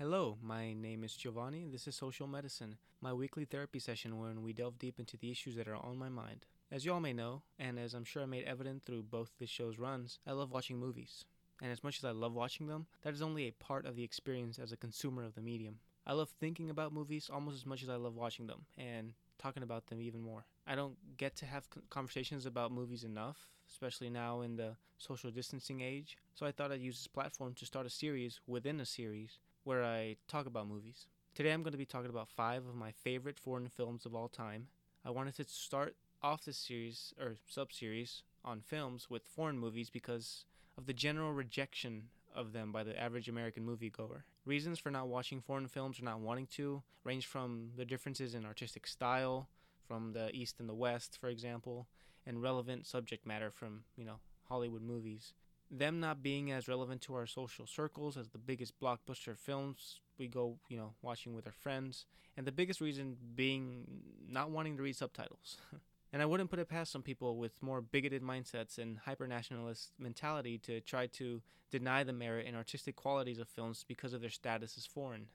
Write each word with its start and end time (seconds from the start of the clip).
Hello, 0.00 0.38
my 0.40 0.72
name 0.72 1.04
is 1.04 1.14
Giovanni. 1.14 1.68
This 1.70 1.86
is 1.86 1.94
Social 1.94 2.26
Medicine, 2.26 2.78
my 3.02 3.12
weekly 3.12 3.44
therapy 3.44 3.78
session 3.78 4.18
when 4.18 4.42
we 4.42 4.54
delve 4.54 4.78
deep 4.78 4.98
into 4.98 5.18
the 5.18 5.30
issues 5.30 5.56
that 5.56 5.68
are 5.68 5.76
on 5.76 5.98
my 5.98 6.08
mind. 6.08 6.46
As 6.72 6.86
you 6.86 6.94
all 6.94 7.00
may 7.00 7.12
know, 7.12 7.42
and 7.58 7.78
as 7.78 7.92
I'm 7.92 8.04
sure 8.04 8.22
I 8.22 8.24
made 8.24 8.44
evident 8.44 8.82
through 8.86 9.02
both 9.02 9.32
this 9.38 9.50
show's 9.50 9.78
runs, 9.78 10.18
I 10.26 10.32
love 10.32 10.52
watching 10.52 10.78
movies. 10.78 11.26
And 11.60 11.70
as 11.70 11.84
much 11.84 11.98
as 11.98 12.06
I 12.06 12.12
love 12.12 12.32
watching 12.32 12.66
them, 12.66 12.86
that 13.02 13.12
is 13.12 13.20
only 13.20 13.46
a 13.46 13.62
part 13.62 13.84
of 13.84 13.94
the 13.94 14.02
experience 14.02 14.58
as 14.58 14.72
a 14.72 14.76
consumer 14.78 15.22
of 15.22 15.34
the 15.34 15.42
medium. 15.42 15.80
I 16.06 16.14
love 16.14 16.30
thinking 16.30 16.70
about 16.70 16.94
movies 16.94 17.28
almost 17.30 17.58
as 17.58 17.66
much 17.66 17.82
as 17.82 17.90
I 17.90 17.96
love 17.96 18.16
watching 18.16 18.46
them, 18.46 18.64
and 18.78 19.12
talking 19.36 19.62
about 19.62 19.88
them 19.88 20.00
even 20.00 20.22
more. 20.22 20.46
I 20.66 20.76
don't 20.76 20.96
get 21.18 21.36
to 21.36 21.44
have 21.44 21.68
conversations 21.90 22.46
about 22.46 22.72
movies 22.72 23.04
enough, 23.04 23.50
especially 23.68 24.08
now 24.08 24.40
in 24.40 24.56
the 24.56 24.76
social 24.96 25.30
distancing 25.30 25.82
age, 25.82 26.16
so 26.34 26.46
I 26.46 26.52
thought 26.52 26.72
I'd 26.72 26.80
use 26.80 26.96
this 26.96 27.06
platform 27.06 27.52
to 27.52 27.66
start 27.66 27.84
a 27.84 27.90
series 27.90 28.40
within 28.46 28.80
a 28.80 28.86
series 28.86 29.38
where 29.64 29.84
I 29.84 30.16
talk 30.28 30.46
about 30.46 30.68
movies. 30.68 31.06
Today 31.34 31.52
I'm 31.52 31.62
going 31.62 31.72
to 31.72 31.78
be 31.78 31.86
talking 31.86 32.10
about 32.10 32.28
five 32.28 32.66
of 32.66 32.74
my 32.74 32.92
favorite 32.92 33.38
foreign 33.38 33.68
films 33.68 34.06
of 34.06 34.14
all 34.14 34.28
time. 34.28 34.68
I 35.04 35.10
wanted 35.10 35.36
to 35.36 35.44
start 35.46 35.96
off 36.22 36.44
this 36.44 36.56
series 36.56 37.14
or 37.20 37.36
sub 37.46 37.72
series 37.72 38.22
on 38.44 38.60
films 38.60 39.08
with 39.10 39.22
foreign 39.26 39.58
movies 39.58 39.90
because 39.90 40.44
of 40.78 40.86
the 40.86 40.92
general 40.92 41.32
rejection 41.32 42.04
of 42.34 42.52
them 42.52 42.72
by 42.72 42.84
the 42.84 42.98
average 42.98 43.28
American 43.28 43.64
moviegoer. 43.66 44.22
Reasons 44.46 44.78
for 44.78 44.90
not 44.90 45.08
watching 45.08 45.40
foreign 45.40 45.68
films 45.68 46.00
or 46.00 46.04
not 46.04 46.20
wanting 46.20 46.46
to 46.46 46.82
range 47.04 47.26
from 47.26 47.70
the 47.76 47.84
differences 47.84 48.34
in 48.34 48.46
artistic 48.46 48.86
style 48.86 49.48
from 49.86 50.12
the 50.12 50.30
East 50.34 50.60
and 50.60 50.68
the 50.68 50.74
West, 50.74 51.18
for 51.20 51.28
example, 51.28 51.86
and 52.26 52.42
relevant 52.42 52.86
subject 52.86 53.26
matter 53.26 53.50
from, 53.50 53.82
you 53.96 54.04
know, 54.04 54.20
Hollywood 54.48 54.82
movies 54.82 55.34
them 55.70 56.00
not 56.00 56.22
being 56.22 56.50
as 56.50 56.68
relevant 56.68 57.00
to 57.02 57.14
our 57.14 57.26
social 57.26 57.66
circles 57.66 58.16
as 58.16 58.28
the 58.28 58.38
biggest 58.38 58.78
blockbuster 58.80 59.36
films 59.36 60.00
we 60.18 60.26
go, 60.28 60.56
you 60.68 60.76
know, 60.76 60.92
watching 61.02 61.34
with 61.34 61.46
our 61.46 61.52
friends, 61.52 62.06
and 62.36 62.46
the 62.46 62.52
biggest 62.52 62.80
reason 62.80 63.16
being 63.34 63.86
not 64.28 64.50
wanting 64.50 64.76
to 64.76 64.82
read 64.82 64.96
subtitles. 64.96 65.56
and 66.12 66.20
I 66.20 66.26
wouldn't 66.26 66.50
put 66.50 66.58
it 66.58 66.68
past 66.68 66.92
some 66.92 67.02
people 67.02 67.36
with 67.36 67.52
more 67.62 67.80
bigoted 67.80 68.22
mindsets 68.22 68.78
and 68.78 68.98
hyper-nationalist 68.98 69.92
mentality 69.98 70.58
to 70.58 70.80
try 70.80 71.06
to 71.06 71.40
deny 71.70 72.04
the 72.04 72.12
merit 72.12 72.46
and 72.46 72.56
artistic 72.56 72.96
qualities 72.96 73.38
of 73.38 73.48
films 73.48 73.84
because 73.86 74.12
of 74.12 74.20
their 74.20 74.30
status 74.30 74.76
as 74.76 74.86
foreign. 74.86 75.26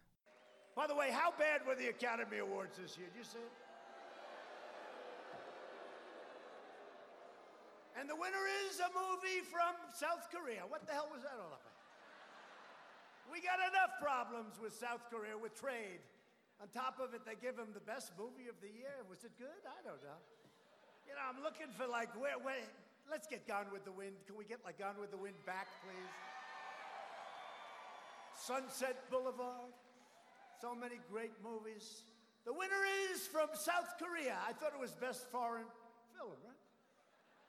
By 0.76 0.88
the 0.88 0.96
way, 0.96 1.10
how 1.10 1.32
bad 1.32 1.66
were 1.66 1.76
the 1.76 1.88
Academy 1.88 2.40
Awards 2.40 2.78
this 2.78 2.98
year? 2.98 3.08
Did 3.14 3.20
you 3.20 3.24
see 3.24 3.40
it? 3.40 3.65
And 7.96 8.12
the 8.12 8.16
winner 8.16 8.44
is 8.68 8.84
a 8.84 8.92
movie 8.92 9.40
from 9.48 9.72
South 9.96 10.28
Korea. 10.28 10.68
What 10.68 10.84
the 10.84 10.92
hell 10.92 11.08
was 11.08 11.24
that 11.24 11.40
all 11.40 11.56
about? 11.56 11.76
We 13.32 13.40
got 13.40 13.64
enough 13.64 13.96
problems 14.04 14.60
with 14.60 14.76
South 14.76 15.08
Korea 15.08 15.40
with 15.40 15.56
trade. 15.56 16.04
On 16.60 16.68
top 16.70 17.00
of 17.00 17.16
it, 17.16 17.24
they 17.24 17.40
give 17.40 17.56
him 17.56 17.72
the 17.72 17.84
best 17.84 18.12
movie 18.20 18.52
of 18.52 18.60
the 18.60 18.68
year. 18.68 19.04
Was 19.08 19.24
it 19.24 19.32
good? 19.40 19.64
I 19.64 19.80
don't 19.84 20.00
know. 20.04 20.20
You 21.08 21.16
know, 21.16 21.24
I'm 21.24 21.40
looking 21.40 21.72
for 21.76 21.88
like 21.88 22.12
where, 22.20 22.36
where 22.40 22.60
let's 23.10 23.28
get 23.28 23.48
Gone 23.48 23.72
with 23.72 23.88
the 23.88 23.92
Wind. 23.96 24.20
Can 24.28 24.36
we 24.36 24.44
get 24.44 24.60
like 24.64 24.80
Gone 24.80 25.00
with 25.00 25.12
the 25.12 25.20
Wind 25.20 25.36
back, 25.48 25.68
please? 25.84 26.12
Sunset 28.36 29.08
Boulevard. 29.10 29.72
So 30.62 30.76
many 30.76 31.00
great 31.12 31.34
movies. 31.44 32.04
The 32.46 32.54
winner 32.54 32.84
is 33.12 33.26
from 33.28 33.50
South 33.54 33.96
Korea. 34.00 34.38
I 34.48 34.54
thought 34.54 34.72
it 34.76 34.80
was 34.80 34.92
best 34.92 35.32
foreign 35.32 35.68
film, 36.16 36.36
right? 36.46 36.65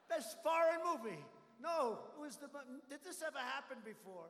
Best 0.09 0.37
foreign 0.43 0.81
movie. 0.85 1.25
No, 1.61 1.99
it 2.17 2.21
was 2.21 2.37
the. 2.37 2.49
Did 2.89 3.01
this 3.05 3.23
ever 3.27 3.39
happen 3.39 3.79
before? 3.85 4.27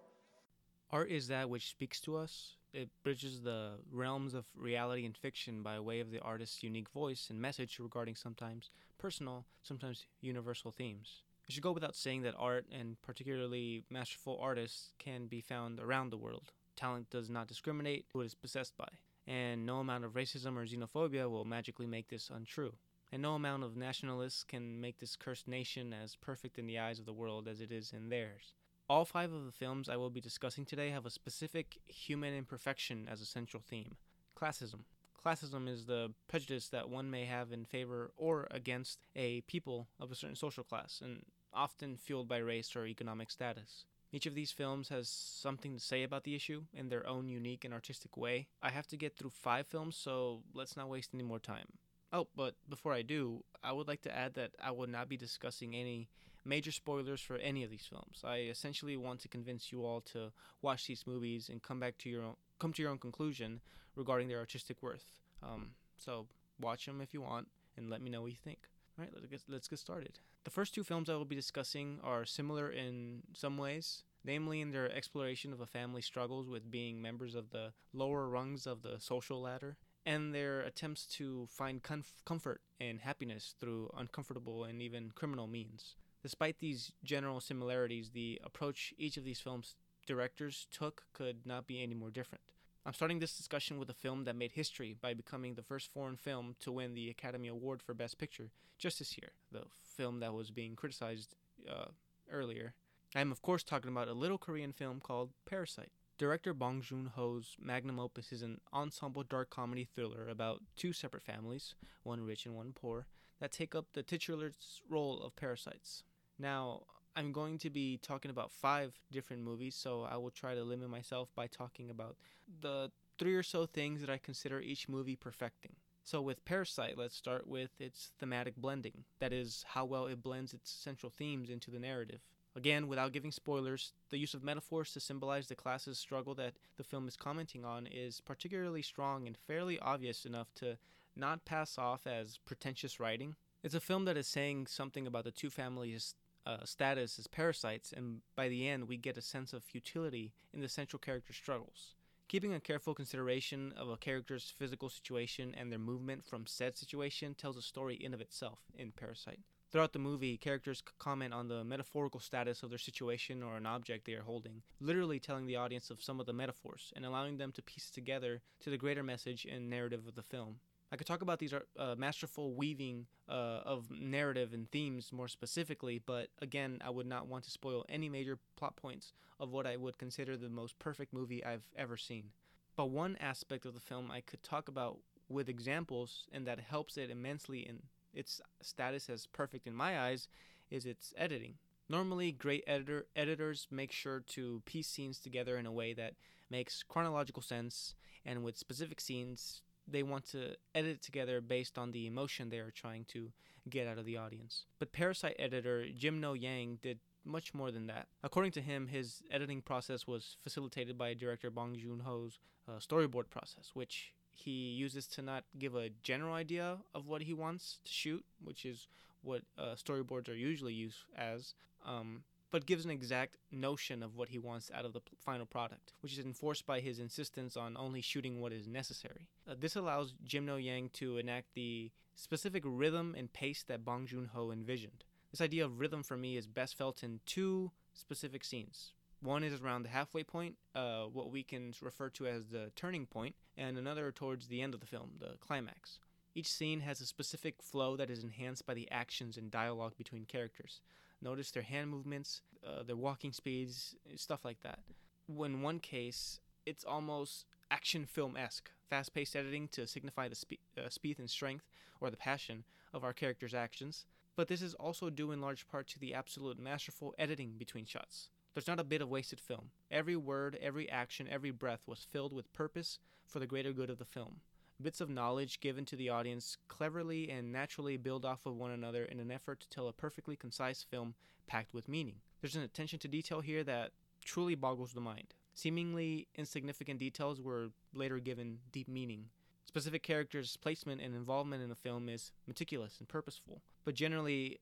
Art 0.91 1.11
is 1.11 1.29
that 1.29 1.51
which 1.51 1.69
speaks 1.69 2.01
to 2.03 2.17
us. 2.17 2.55
It 2.73 2.91
bridges 3.03 3.41
the 3.41 3.79
realms 3.91 4.35
of 4.35 4.47
reality 4.55 5.05
and 5.05 5.17
fiction 5.17 5.63
by 5.63 5.81
way 5.81 6.01
of 6.01 6.11
the 6.11 6.21
artist's 6.21 6.63
unique 6.63 6.91
voice 6.91 7.29
and 7.31 7.41
message 7.41 7.79
regarding 7.81 8.15
sometimes 8.15 8.71
personal, 8.99 9.47
sometimes 9.63 10.07
universal 10.21 10.71
themes. 10.71 11.23
It 11.49 11.53
should 11.53 11.63
go 11.63 11.73
without 11.73 11.97
saying 11.97 12.23
that 12.23 12.35
art, 12.39 12.67
and 12.73 13.01
particularly 13.03 13.85
masterful 13.91 14.39
artists, 14.41 14.91
can 14.99 15.27
be 15.27 15.41
found 15.41 15.81
around 15.81 16.11
the 16.11 16.17
world. 16.17 16.53
Talent 16.77 17.11
does 17.11 17.31
not 17.31 17.49
discriminate 17.49 18.07
who 18.13 18.21
it 18.21 18.27
is 18.27 18.35
possessed 18.35 18.77
by, 18.77 18.89
and 19.27 19.65
no 19.65 19.79
amount 19.79 20.05
of 20.05 20.13
racism 20.13 20.57
or 20.57 20.67
xenophobia 20.67 21.31
will 21.31 21.45
magically 21.45 21.87
make 21.87 22.09
this 22.09 22.31
untrue 22.33 22.75
and 23.13 23.23
no 23.23 23.35
amount 23.35 23.65
of 23.65 23.77
nationalists 23.77 24.45
can 24.45 24.81
make 24.81 24.99
this 24.99 25.17
cursed 25.17 25.49
nation 25.49 25.93
as 25.93 26.17
perfect 26.17 26.59
in 26.59 26.67
the 26.67 26.79
eyes 26.79 26.99
of 26.99 27.07
the 27.07 27.13
world 27.13 27.49
as 27.49 27.61
it 27.61 27.73
is 27.73 27.93
in 27.93 28.09
theirs. 28.09 28.55
All 28.89 29.05
five 29.05 29.33
of 29.33 29.45
the 29.45 29.53
films 29.53 29.89
I 29.89 29.97
will 29.97 30.11
be 30.11 30.21
discussing 30.21 30.65
today 30.65 30.91
have 30.91 31.07
a 31.07 31.11
specific 31.11 31.79
human 31.87 32.35
imperfection 32.35 33.09
as 33.11 33.21
a 33.21 33.27
central 33.27 33.63
theme 33.67 33.97
classism. 34.37 34.81
Classism 35.25 35.69
is 35.69 35.87
the 35.87 36.13
prejudice 36.29 36.69
that 36.69 36.89
one 36.89 37.11
may 37.11 37.25
have 37.25 37.51
in 37.51 37.65
favor 37.65 38.13
or 38.17 38.47
against 38.51 39.01
a 39.17 39.41
people 39.43 39.89
of 39.99 40.13
a 40.13 40.15
certain 40.15 40.37
social 40.37 40.63
class, 40.63 41.01
and 41.03 41.23
often 41.53 41.97
fueled 41.97 42.29
by 42.29 42.37
race 42.37 42.77
or 42.77 42.87
economic 42.87 43.31
status. 43.31 43.87
Each 44.13 44.27
of 44.27 44.35
these 44.35 44.53
films 44.53 44.89
has 44.91 45.09
something 45.09 45.75
to 45.75 45.81
say 45.81 46.05
about 46.05 46.25
the 46.25 46.37
issue 46.37 46.63
in 46.73 46.91
their 46.91 47.07
own 47.09 47.29
unique 47.29 47.65
and 47.65 47.75
artistic 47.75 48.17
way. 48.17 48.47
I 48.63 48.71
have 48.71 48.87
to 48.89 48.97
get 48.97 49.17
through 49.17 49.31
five 49.31 49.67
films, 49.67 49.97
so 49.97 50.43
let's 50.55 50.77
not 50.77 50.89
waste 50.89 51.11
any 51.13 51.25
more 51.25 51.41
time. 51.41 51.67
Oh, 52.13 52.29
but 52.37 52.55
before 52.69 52.93
I 52.93 53.03
do, 53.03 53.43
I 53.63 53.73
would 53.73 53.89
like 53.89 54.03
to 54.03 54.17
add 54.17 54.35
that 54.35 54.53
I 54.63 54.71
will 54.71 54.87
not 54.87 55.09
be 55.09 55.17
discussing 55.17 55.75
any 55.75 56.09
major 56.45 56.71
spoilers 56.71 57.21
for 57.21 57.37
any 57.37 57.65
of 57.65 57.71
these 57.71 57.87
films. 57.89 58.23
I 58.25 58.39
essentially 58.43 58.97
want 58.97 59.21
to 59.21 59.29
convince 59.29 59.73
you 59.73 59.85
all 59.85 60.01
to 60.13 60.31
watch 60.63 60.87
these 60.87 61.07
movies 61.07 61.49
and 61.49 61.63
come 61.63 61.81
back 61.81 61.99
to 61.99 62.09
your 62.09 62.23
own, 62.23 62.37
come 62.59 62.73
to 62.75 62.83
your 62.83 62.91
own 62.91 62.99
conclusion 62.99 63.61
regarding 63.97 64.29
their 64.29 64.39
artistic 64.39 64.83
worth. 64.83 65.05
Um, 65.43 65.71
so 65.99 66.27
watch 66.61 66.87
them 66.87 67.01
if 67.01 67.13
you 67.13 67.21
want 67.21 67.49
and 67.77 67.91
let 67.91 68.01
me 68.01 68.11
know 68.11 68.23
what 68.23 68.31
you 68.31 68.37
think. 68.37 68.61
All 68.99 69.05
right, 69.05 69.13
let's 69.13 69.27
get, 69.27 69.43
let's 69.49 69.69
get 69.69 69.79
started. 69.79 70.21
The 70.45 70.51
first 70.51 70.75
two 70.75 70.85
films 70.85 71.11
I 71.11 71.15
will 71.15 71.25
be 71.25 71.35
discussing 71.35 71.99
are 72.05 72.25
similar 72.25 72.71
in 72.71 73.23
some 73.33 73.59
ways, 73.59 74.05
namely 74.25 74.61
in 74.61 74.71
their 74.71 74.91
exploration 74.91 75.53
of 75.53 75.61
a 75.61 75.67
family's 75.67 76.07
struggles 76.07 76.49
with 76.49 76.71
being 76.71 77.03
members 77.03 77.35
of 77.35 77.51
the 77.51 77.73
lower 77.93 78.29
rungs 78.29 78.67
of 78.67 78.83
the 78.83 78.97
social 78.99 79.43
ladder 79.43 79.77
and 80.07 80.33
their 80.33 80.61
attempts 80.61 81.05
to 81.05 81.47
find 81.51 81.83
comf- 81.83 82.25
comfort 82.25 82.61
and 82.81 83.01
happiness 83.01 83.55
through 83.61 83.91
uncomfortable 83.97 84.65
and 84.65 84.81
even 84.81 85.11
criminal 85.11 85.49
means. 85.49 85.97
Despite 86.23 86.61
these 86.61 86.93
general 87.05 87.41
similarities, 87.41 88.11
the 88.11 88.41
approach 88.45 88.95
each 88.97 89.17
of 89.17 89.25
these 89.25 89.41
films' 89.41 89.75
directors 90.07 90.69
took 90.71 91.05
could 91.13 91.45
not 91.45 91.67
be 91.67 91.83
any 91.83 91.95
more 91.95 92.11
different. 92.11 92.43
I'm 92.87 92.95
starting 92.95 93.19
this 93.19 93.37
discussion 93.37 93.81
with 93.81 93.91
a 93.91 93.95
film 93.95 94.25
that 94.25 94.37
made 94.37 94.53
history 94.53 94.95
by 95.01 95.13
becoming 95.13 95.55
the 95.55 95.63
first 95.63 95.93
foreign 95.93 96.17
film 96.17 96.55
to 96.61 96.71
win 96.71 96.95
the 96.95 97.11
Academy 97.11 97.49
Award 97.49 97.83
for 97.83 97.95
Best 97.95 98.17
Picture 98.17 98.53
just 98.79 99.01
this 99.01 99.19
year, 99.19 99.33
the 99.51 99.65
film 99.97 100.21
that 100.21 100.33
was 100.33 100.53
being 100.53 100.77
criticized 100.77 101.35
uh, 101.69 101.87
earlier. 102.31 102.75
I 103.15 103.21
am, 103.21 103.33
of 103.33 103.43
course, 103.43 103.65
talking 103.65 103.91
about 103.91 104.07
a 104.07 104.13
little 104.13 104.39
Korean 104.39 104.73
film 104.73 105.01
called 105.01 105.31
Parasite. 105.47 105.91
Director 106.19 106.55
Bong 106.55 106.81
Joon 106.81 107.11
Ho's 107.15 107.57
magnum 107.61 107.99
opus 107.99 108.33
is 108.33 108.41
an 108.41 108.59
ensemble 108.73 109.23
dark 109.23 109.51
comedy 109.51 109.85
thriller 109.85 110.29
about 110.31 110.63
two 110.75 110.95
separate 110.95 111.23
families, 111.23 111.75
one 112.05 112.23
rich 112.23 112.47
and 112.47 112.55
one 112.55 112.73
poor, 112.75 113.07
that 113.39 113.53
take 113.53 113.75
up 113.75 113.89
the 113.93 114.03
titular 114.03 114.53
role 114.89 115.21
of 115.23 115.37
parasites. 115.37 116.05
Now, 116.39 116.85
I'm 117.15 117.33
going 117.33 117.59
to 117.59 117.71
be 117.71 117.99
talking 117.99 118.31
about 118.31 118.51
five 118.51 118.95
different 119.13 119.43
movies, 119.43 119.75
so 119.75 120.07
I 120.11 120.17
will 120.17 120.31
try 120.31 120.55
to 120.55 120.65
limit 120.65 120.89
myself 120.89 121.29
by 121.37 121.49
talking 121.49 121.91
about 121.91 122.17
the 122.63 122.91
three 123.19 123.35
or 123.35 123.43
so 123.43 123.67
things 123.67 124.01
that 124.01 124.09
I 124.09 124.17
consider 124.17 124.59
each 124.59 124.89
movie 124.89 125.17
perfecting. 125.17 125.77
So, 126.03 126.23
with 126.23 126.45
Parasite, 126.47 126.97
let's 126.97 127.17
start 127.17 127.47
with 127.47 127.73
its 127.79 128.13
thematic 128.19 128.57
blending. 128.57 129.05
That 129.19 129.35
is, 129.35 129.65
how 129.69 129.85
well 129.85 130.07
it 130.07 130.23
blends 130.23 130.55
its 130.55 130.71
central 130.71 131.11
themes 131.11 131.51
into 131.51 131.71
the 131.71 131.81
narrative. 131.81 132.21
Again, 132.57 132.89
without 132.89 133.13
giving 133.13 133.33
spoilers, 133.33 133.93
the 134.09 134.17
use 134.17 134.33
of 134.33 134.43
metaphors 134.43 134.91
to 134.95 135.01
symbolize 135.01 135.47
the 135.47 135.55
class's 135.55 135.99
struggle 135.99 136.35
that 136.37 136.55
the 136.79 136.85
film 136.85 137.07
is 137.07 137.15
commenting 137.15 137.67
on 137.67 137.87
is 137.87 138.23
particularly 138.23 138.81
strong 138.81 139.27
and 139.27 139.37
fairly 139.37 139.79
obvious 139.79 140.25
enough 140.25 140.55
to 140.55 140.79
not 141.15 141.45
pass 141.45 141.77
off 141.77 142.07
as 142.07 142.39
pretentious 142.47 142.99
writing. 142.99 143.37
It's 143.63 143.75
a 143.75 143.81
film 143.81 144.07
that 144.07 144.17
is 144.17 144.27
saying 144.27 144.69
something 144.69 145.07
about 145.07 145.25
the 145.25 145.31
two 145.33 145.51
families' 145.51 146.15
uh, 146.47 146.65
status 146.65 147.19
as 147.19 147.27
parasites, 147.27 147.93
and 147.93 148.23
by 148.35 148.49
the 148.49 148.67
end, 148.67 148.89
we 148.89 148.97
get 148.97 149.19
a 149.19 149.23
sense 149.23 149.53
of 149.53 149.63
futility 149.63 150.33
in 150.55 150.63
the 150.63 150.69
central 150.69 150.99
character's 150.99 151.37
struggles. 151.37 151.95
Keeping 152.27 152.55
a 152.55 152.61
careful 152.61 152.95
consideration 152.95 153.75
of 153.77 153.91
a 153.91 153.99
character's 153.99 154.51
physical 154.57 154.89
situation 154.89 155.55
and 155.55 155.71
their 155.71 155.79
movement 155.79 156.25
from 156.25 156.47
said 156.47 156.79
situation 156.79 157.35
tells 157.35 157.59
a 157.59 157.63
story 157.63 157.97
in 157.97 158.15
of 158.15 158.21
itself 158.23 158.61
in 158.75 158.93
Parasite. 158.93 159.41
Throughout 159.73 159.93
the 159.93 159.99
movie, 159.99 160.37
characters 160.37 160.83
comment 160.99 161.35
on 161.35 161.49
the 161.49 161.65
metaphorical 161.65 162.21
status 162.21 162.63
of 162.63 162.71
their 162.71 162.79
situation 162.79 163.43
or 163.43 163.57
an 163.57 163.67
object 163.67 164.07
they 164.07 164.15
are 164.15 164.23
holding, 164.23 164.63
literally 164.81 165.19
telling 165.19 165.47
the 165.47 165.57
audience 165.57 165.91
of 165.91 166.03
some 166.03 166.21
of 166.21 166.27
the 166.27 166.33
metaphors 166.33 166.93
and 166.95 167.05
allowing 167.05 167.37
them 167.37 167.51
to 167.53 167.63
piece 167.63 167.91
together 167.91 168.43
to 168.61 168.71
the 168.71 168.79
greater 168.79 169.03
message 169.03 169.45
and 169.45 169.69
narrative 169.69 170.07
of 170.07 170.15
the 170.15 170.23
film. 170.23 170.61
I 170.93 170.97
could 170.97 171.07
talk 171.07 171.21
about 171.21 171.41
these 171.41 171.53
uh, 171.53 171.95
masterful 171.99 172.55
weaving 172.55 173.07
uh, 173.29 173.61
of 173.65 173.91
narrative 173.91 174.53
and 174.55 174.71
themes 174.71 175.13
more 175.13 175.27
specifically, 175.27 176.01
but 176.05 176.29
again, 176.41 176.79
I 176.85 176.91
would 176.91 177.07
not 177.07 177.27
want 177.27 177.43
to 177.45 177.51
spoil 177.51 177.85
any 177.89 178.09
major 178.09 178.39
plot 178.55 178.77
points 178.77 179.13
of 179.41 179.51
what 179.51 179.67
I 179.67 179.77
would 179.77 179.99
consider 179.99 180.37
the 180.37 180.49
most 180.49 180.79
perfect 180.79 181.13
movie 181.13 181.45
I've 181.45 181.69
ever 181.77 181.97
seen. 181.97 182.31
But 182.77 182.91
one 182.91 183.17
aspect 183.21 183.67
of 183.67 183.75
the 183.75 183.81
film 183.81 184.13
I 184.13 184.21
could 184.21 184.45
talk 184.45 184.69
about 184.69 184.99
with 185.29 185.49
examples 185.49 186.29
and 186.31 186.47
that 186.47 186.61
helps 186.61 186.97
it 186.97 187.11
immensely 187.11 187.67
in 187.67 187.83
its 188.17 188.41
status 188.63 189.09
as 189.09 189.27
perfect 189.27 189.67
in 189.67 189.75
my 189.75 190.01
eyes 190.01 190.29
is 190.71 190.87
its 190.87 191.15
editing. 191.17 191.55
Normally, 191.89 192.33
great 192.33 192.65
editor 192.67 193.07
editors 193.15 193.69
make 193.71 193.93
sure 193.93 194.21
to 194.29 194.63
piece 194.65 194.89
scenes 194.89 195.21
together 195.21 195.57
in 195.57 195.67
a 195.67 195.73
way 195.73 195.93
that 195.95 196.15
makes 196.51 196.83
chronological 196.83 197.43
sense, 197.43 197.95
and 198.25 198.43
with 198.43 198.59
specific 198.59 199.01
scenes, 199.01 199.63
they 199.87 200.03
want 200.03 200.25
to 200.33 200.57
edit 200.75 201.01
together 201.01 201.41
based 201.41 201.79
on 201.79 201.93
the 201.93 202.07
emotion 202.07 202.49
they 202.49 202.59
are 202.59 202.73
trying 202.73 203.05
to 203.05 203.31
get 203.69 203.87
out 203.87 203.99
of 203.99 204.05
the 204.05 204.17
audience. 204.17 204.65
But 204.79 204.93
Parasite 204.93 205.37
editor 205.39 205.87
Jin 205.97 206.21
Mo 206.21 206.33
Yang 206.33 206.79
did 206.83 206.99
much 207.25 207.55
more 207.55 207.71
than 207.71 207.87
that. 207.89 208.07
According 208.23 208.53
to 208.53 208.61
him, 208.61 208.89
his 208.89 209.23
editing 209.31 209.63
process 209.63 210.07
was 210.07 210.37
facilitated 210.43 210.97
by 210.97 211.15
director 211.15 211.51
Bong 211.51 211.77
Joon 211.77 212.01
Ho's 212.01 212.39
uh, 212.69 212.79
storyboard 212.79 213.31
process, 213.31 213.71
which 213.75 214.13
he 214.37 214.71
uses 214.71 215.07
to 215.09 215.23
not 215.23 215.45
give 215.59 215.75
a 215.75 215.91
general 216.03 216.35
idea 216.35 216.79
of 216.95 217.07
what 217.07 217.23
he 217.23 217.35
wants 217.35 217.79
to 217.85 217.93
shoot, 217.93 218.25
which 218.45 218.65
is 218.65 218.87
what 219.23 219.43
uh, 219.59 219.75
storyboards 219.75 220.29
are 220.29 220.35
usually 220.35 220.75
used 220.75 220.99
as, 221.17 221.55
um, 221.85 222.23
but 222.51 222.67
gives 222.67 222.85
an 222.85 222.91
exact 222.91 223.37
notion 223.51 224.03
of 224.03 224.17
what 224.17 224.29
he 224.29 224.39
wants 224.39 224.71
out 224.73 224.85
of 224.85 224.93
the 224.93 225.01
final 225.19 225.47
product, 225.47 225.93
which 226.01 226.13
is 226.13 226.25
enforced 226.25 226.67
by 226.67 226.81
his 226.81 226.99
insistence 226.99 227.57
on 227.57 227.77
only 227.77 228.01
shooting 228.01 228.41
what 228.41 228.53
is 228.53 228.69
necessary. 228.69 229.29
Uh, 229.51 229.55
this 229.59 229.77
allows 229.77 230.15
Jin 230.25 230.47
Mo 230.47 230.57
Yang 230.57 230.91
to 230.91 231.19
enact 231.19 231.55
the 231.55 231.91
specific 232.15 232.63
rhythm 232.65 233.15
and 233.19 233.33
pace 233.33 233.65
that 233.65 233.85
Bong 233.85 234.07
Joon 234.07 234.31
Ho 234.33 234.51
envisioned. 234.51 235.05
This 235.31 235.41
idea 235.41 235.65
of 235.65 235.81
rhythm 235.81 236.03
for 236.03 236.17
me 236.17 236.37
is 236.37 236.47
best 236.47 236.77
felt 236.77 237.03
in 237.03 237.21
two 237.27 237.73
specific 237.95 238.45
scenes. 238.45 238.93
One 239.23 239.43
is 239.43 239.61
around 239.61 239.83
the 239.83 239.89
halfway 239.89 240.23
point, 240.23 240.57
uh, 240.75 241.05
what 241.05 241.31
we 241.31 241.43
can 241.43 241.73
refer 241.81 242.11
to 242.11 242.27
as 242.27 242.47
the 242.49 242.71
turning 242.77 243.07
point, 243.07 243.35
and 243.57 243.79
another 243.79 244.13
towards 244.13 244.47
the 244.47 244.61
end 244.63 244.75
of 244.75 244.81
the 244.81 244.87
film, 244.87 245.13
the 245.19 245.37
climax. 245.41 245.99
Each 246.35 246.53
scene 246.53 246.81
has 246.81 247.01
a 247.01 247.07
specific 247.07 247.63
flow 247.63 247.97
that 247.97 248.11
is 248.11 248.23
enhanced 248.23 248.67
by 248.67 248.75
the 248.75 248.91
actions 248.91 249.39
and 249.39 249.51
dialogue 249.51 249.97
between 249.97 250.27
characters. 250.27 250.81
Notice 251.23 251.51
their 251.51 251.63
hand 251.63 251.91
movements, 251.91 252.43
uh, 252.65 252.83
their 252.83 252.95
walking 252.95 253.33
speeds, 253.33 253.97
stuff 254.17 254.45
like 254.45 254.61
that. 254.63 254.81
In 255.29 255.63
one 255.63 255.81
case, 255.81 256.41
it's 256.67 256.85
almost 256.85 257.47
action 257.71 258.05
film 258.05 258.37
esque, 258.37 258.71
fast 258.89 259.15
paced 259.15 259.35
editing 259.35 259.69
to 259.69 259.87
signify 259.87 260.29
the 260.29 260.35
spe- 260.35 260.61
uh, 260.77 260.91
speed 260.91 261.19
and 261.19 261.31
strength 261.31 261.65
or 262.01 262.11
the 262.11 262.17
passion 262.17 262.65
of 262.93 263.03
our 263.03 263.15
characters' 263.15 263.55
actions. 263.55 264.05
But 264.37 264.49
this 264.49 264.61
is 264.61 264.75
also 264.75 265.09
due 265.09 265.33
in 265.33 265.41
large 265.41 265.67
part 265.69 265.89
to 265.89 265.99
the 265.99 266.13
absolute 266.13 266.59
masterful 266.59 267.15
editing 267.19 267.55
between 267.59 267.87
shots. 267.87 268.29
There's 268.57 268.67
not 268.67 268.81
a 268.81 268.85
bit 268.85 269.03
of 269.03 269.11
wasted 269.11 269.39
film. 269.39 269.69
Every 269.91 270.17
word, 270.17 270.59
every 270.63 270.89
action, 270.89 271.29
every 271.31 271.51
breath 271.51 271.83
was 271.87 272.07
filled 272.11 272.33
with 272.33 272.55
purpose 272.55 272.99
for 273.27 273.39
the 273.39 273.47
greater 273.47 273.71
good 273.71 273.91
of 273.91 273.99
the 273.99 274.07
film. 274.07 274.37
Bits 274.81 275.03
of 275.03 275.11
knowledge 275.11 275.61
given 275.61 275.85
to 275.85 275.95
the 275.95 276.09
audience 276.09 276.57
cleverly 276.67 277.29
and 277.31 277.53
naturally 277.53 277.99
build 277.99 278.25
off 278.25 278.47
of 278.47 278.57
one 278.57 278.71
another 278.71 279.05
in 279.05 279.21
an 279.21 279.31
effort 279.31 279.61
to 279.61 279.69
tell 279.69 279.89
a 279.89 279.93
perfectly 279.93 280.37
concise 280.37 280.83
film 280.83 281.13
packed 281.47 281.75
with 281.75 281.87
meaning. 281.87 282.15
There's 282.41 282.57
an 282.57 282.63
attention 282.63 282.99
to 283.01 283.09
detail 283.09 283.43
here 283.43 283.63
that 283.65 283.91
truly 284.25 284.55
boggles 284.55 284.95
the 284.95 285.03
mind. 285.03 285.35
Seemingly 285.53 286.27
insignificant 286.35 286.99
details 286.99 287.43
were 287.43 287.73
later 287.93 288.19
given 288.21 288.61
deep 288.73 288.89
meaning. 288.89 289.27
Specific 289.67 290.03
characters' 290.03 290.57
placement 290.57 291.03
and 291.03 291.15
involvement 291.15 291.63
in 291.63 291.69
the 291.69 291.75
film 291.75 292.09
is 292.09 292.33
meticulous 292.47 292.97
and 293.01 293.07
purposeful, 293.07 293.61
but 293.85 293.95
generally, 293.95 294.61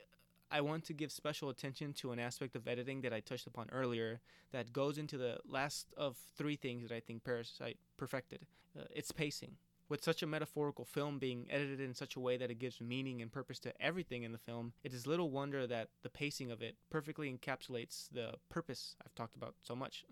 I 0.51 0.61
want 0.61 0.85
to 0.85 0.93
give 0.93 1.11
special 1.11 1.49
attention 1.49 1.93
to 1.93 2.11
an 2.11 2.19
aspect 2.19 2.55
of 2.55 2.67
editing 2.67 3.01
that 3.01 3.13
I 3.13 3.19
touched 3.19 3.47
upon 3.47 3.69
earlier 3.71 4.21
that 4.51 4.71
goes 4.71 4.97
into 4.97 5.17
the 5.17 5.37
last 5.47 5.87
of 5.97 6.17
three 6.37 6.55
things 6.55 6.87
that 6.87 6.95
I 6.95 6.99
think 6.99 7.23
Parasite 7.23 7.77
perfected 7.97 8.45
uh, 8.77 8.83
its 8.91 9.11
pacing. 9.11 9.57
With 9.87 10.03
such 10.03 10.23
a 10.23 10.27
metaphorical 10.27 10.85
film 10.85 11.19
being 11.19 11.45
edited 11.49 11.79
in 11.79 11.93
such 11.93 12.15
a 12.15 12.19
way 12.19 12.37
that 12.37 12.49
it 12.49 12.57
gives 12.57 12.81
meaning 12.81 13.21
and 13.21 13.31
purpose 13.31 13.59
to 13.59 13.81
everything 13.81 14.23
in 14.23 14.31
the 14.31 14.37
film, 14.37 14.73
it 14.83 14.93
is 14.93 15.05
little 15.05 15.29
wonder 15.29 15.67
that 15.67 15.89
the 16.01 16.09
pacing 16.09 16.51
of 16.51 16.61
it 16.61 16.75
perfectly 16.89 17.31
encapsulates 17.31 18.09
the 18.11 18.33
purpose 18.49 18.95
I've 19.05 19.13
talked 19.13 19.35
about 19.35 19.55
so 19.61 19.75
much. 19.75 20.05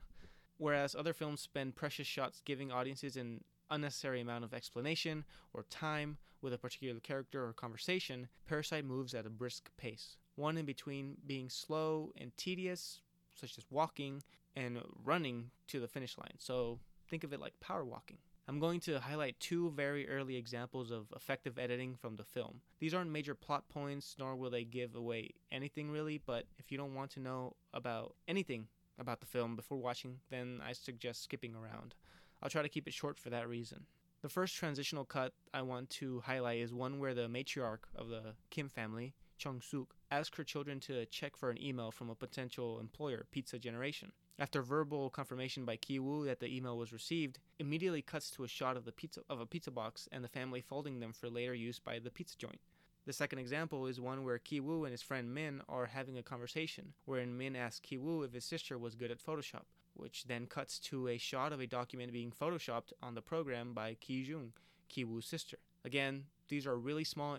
Whereas 0.57 0.95
other 0.95 1.13
films 1.13 1.41
spend 1.41 1.75
precious 1.75 2.05
shots 2.05 2.41
giving 2.45 2.71
audiences 2.71 3.17
an 3.17 3.43
unnecessary 3.71 4.21
amount 4.21 4.43
of 4.43 4.53
explanation 4.53 5.25
or 5.53 5.63
time 5.63 6.17
with 6.41 6.53
a 6.53 6.57
particular 6.57 6.99
character 6.99 7.43
or 7.43 7.53
conversation, 7.53 8.27
Parasite 8.45 8.85
moves 8.85 9.15
at 9.15 9.25
a 9.25 9.29
brisk 9.29 9.71
pace. 9.77 10.17
One 10.35 10.57
in 10.57 10.65
between 10.65 11.17
being 11.25 11.49
slow 11.49 12.11
and 12.19 12.35
tedious, 12.37 13.01
such 13.35 13.57
as 13.57 13.65
walking, 13.69 14.23
and 14.55 14.79
running 15.03 15.51
to 15.67 15.79
the 15.79 15.87
finish 15.87 16.17
line. 16.17 16.35
So 16.37 16.79
think 17.09 17.23
of 17.23 17.33
it 17.33 17.39
like 17.39 17.59
power 17.59 17.83
walking. 17.83 18.17
I'm 18.47 18.59
going 18.59 18.81
to 18.81 18.99
highlight 18.99 19.39
two 19.39 19.71
very 19.71 20.09
early 20.09 20.35
examples 20.35 20.91
of 20.91 21.07
effective 21.15 21.57
editing 21.57 21.95
from 21.95 22.17
the 22.17 22.25
film. 22.25 22.59
These 22.79 22.93
aren't 22.93 23.09
major 23.09 23.35
plot 23.35 23.69
points, 23.69 24.15
nor 24.19 24.35
will 24.35 24.49
they 24.49 24.65
give 24.65 24.95
away 24.95 25.29
anything 25.49 25.89
really, 25.89 26.17
but 26.17 26.45
if 26.57 26.69
you 26.69 26.77
don't 26.77 26.93
want 26.93 27.11
to 27.11 27.21
know 27.21 27.55
about 27.73 28.15
anything 28.27 28.67
about 28.99 29.21
the 29.21 29.25
film 29.25 29.55
before 29.55 29.77
watching, 29.77 30.19
then 30.29 30.59
I 30.65 30.73
suggest 30.73 31.23
skipping 31.23 31.55
around. 31.55 31.95
I'll 32.41 32.49
try 32.49 32.61
to 32.61 32.69
keep 32.69 32.87
it 32.87 32.93
short 32.93 33.17
for 33.17 33.29
that 33.29 33.47
reason. 33.47 33.85
The 34.21 34.29
first 34.29 34.55
transitional 34.55 35.05
cut 35.05 35.33
I 35.53 35.61
want 35.61 35.89
to 35.91 36.21
highlight 36.25 36.59
is 36.59 36.73
one 36.73 36.99
where 36.99 37.13
the 37.13 37.27
matriarch 37.27 37.85
of 37.95 38.09
the 38.09 38.35
Kim 38.49 38.67
family, 38.67 39.13
Chung 39.37 39.61
Suk, 39.61 39.95
asks 40.11 40.37
her 40.37 40.43
children 40.43 40.79
to 40.81 41.05
check 41.07 41.35
for 41.35 41.49
an 41.49 41.61
email 41.61 41.91
from 41.91 42.09
a 42.09 42.15
potential 42.15 42.79
employer, 42.79 43.25
Pizza 43.31 43.59
Generation. 43.59 44.11
After 44.39 44.61
verbal 44.61 45.09
confirmation 45.09 45.63
by 45.63 45.75
Ki 45.75 45.99
Woo 45.99 46.25
that 46.25 46.39
the 46.39 46.55
email 46.55 46.77
was 46.77 46.91
received, 46.91 47.39
immediately 47.59 48.01
cuts 48.01 48.31
to 48.31 48.43
a 48.43 48.47
shot 48.47 48.77
of 48.77 48.85
the 48.85 48.91
pizza 48.91 49.21
of 49.29 49.39
a 49.39 49.45
pizza 49.45 49.69
box 49.69 50.09
and 50.11 50.23
the 50.23 50.29
family 50.29 50.61
folding 50.61 50.99
them 50.99 51.13
for 51.13 51.29
later 51.29 51.53
use 51.53 51.79
by 51.79 51.99
the 51.99 52.09
pizza 52.09 52.37
joint. 52.37 52.59
The 53.05 53.13
second 53.13 53.39
example 53.39 53.85
is 53.85 53.99
one 53.99 54.23
where 54.23 54.39
Ki 54.39 54.59
Woo 54.59 54.85
and 54.85 54.91
his 54.91 55.01
friend 55.01 55.33
Min 55.33 55.61
are 55.67 55.85
having 55.87 56.17
a 56.17 56.23
conversation, 56.23 56.93
wherein 57.05 57.37
Min 57.37 57.55
asks 57.55 57.81
Ki 57.81 57.97
Woo 57.97 58.23
if 58.23 58.33
his 58.33 58.45
sister 58.45 58.77
was 58.77 58.95
good 58.95 59.11
at 59.11 59.23
Photoshop, 59.23 59.65
which 59.93 60.23
then 60.23 60.47
cuts 60.47 60.79
to 60.79 61.09
a 61.09 61.17
shot 61.17 61.51
of 61.51 61.59
a 61.59 61.67
document 61.67 62.13
being 62.13 62.31
photoshopped 62.31 62.93
on 63.01 63.13
the 63.13 63.21
program 63.21 63.73
by 63.73 63.95
Ki 63.95 64.21
Jung, 64.21 64.53
Ki 64.87 65.03
Woo's 65.03 65.25
sister. 65.25 65.57
Again, 65.85 66.25
these 66.53 66.67
are 66.67 66.77
really 66.77 67.03
small, 67.03 67.35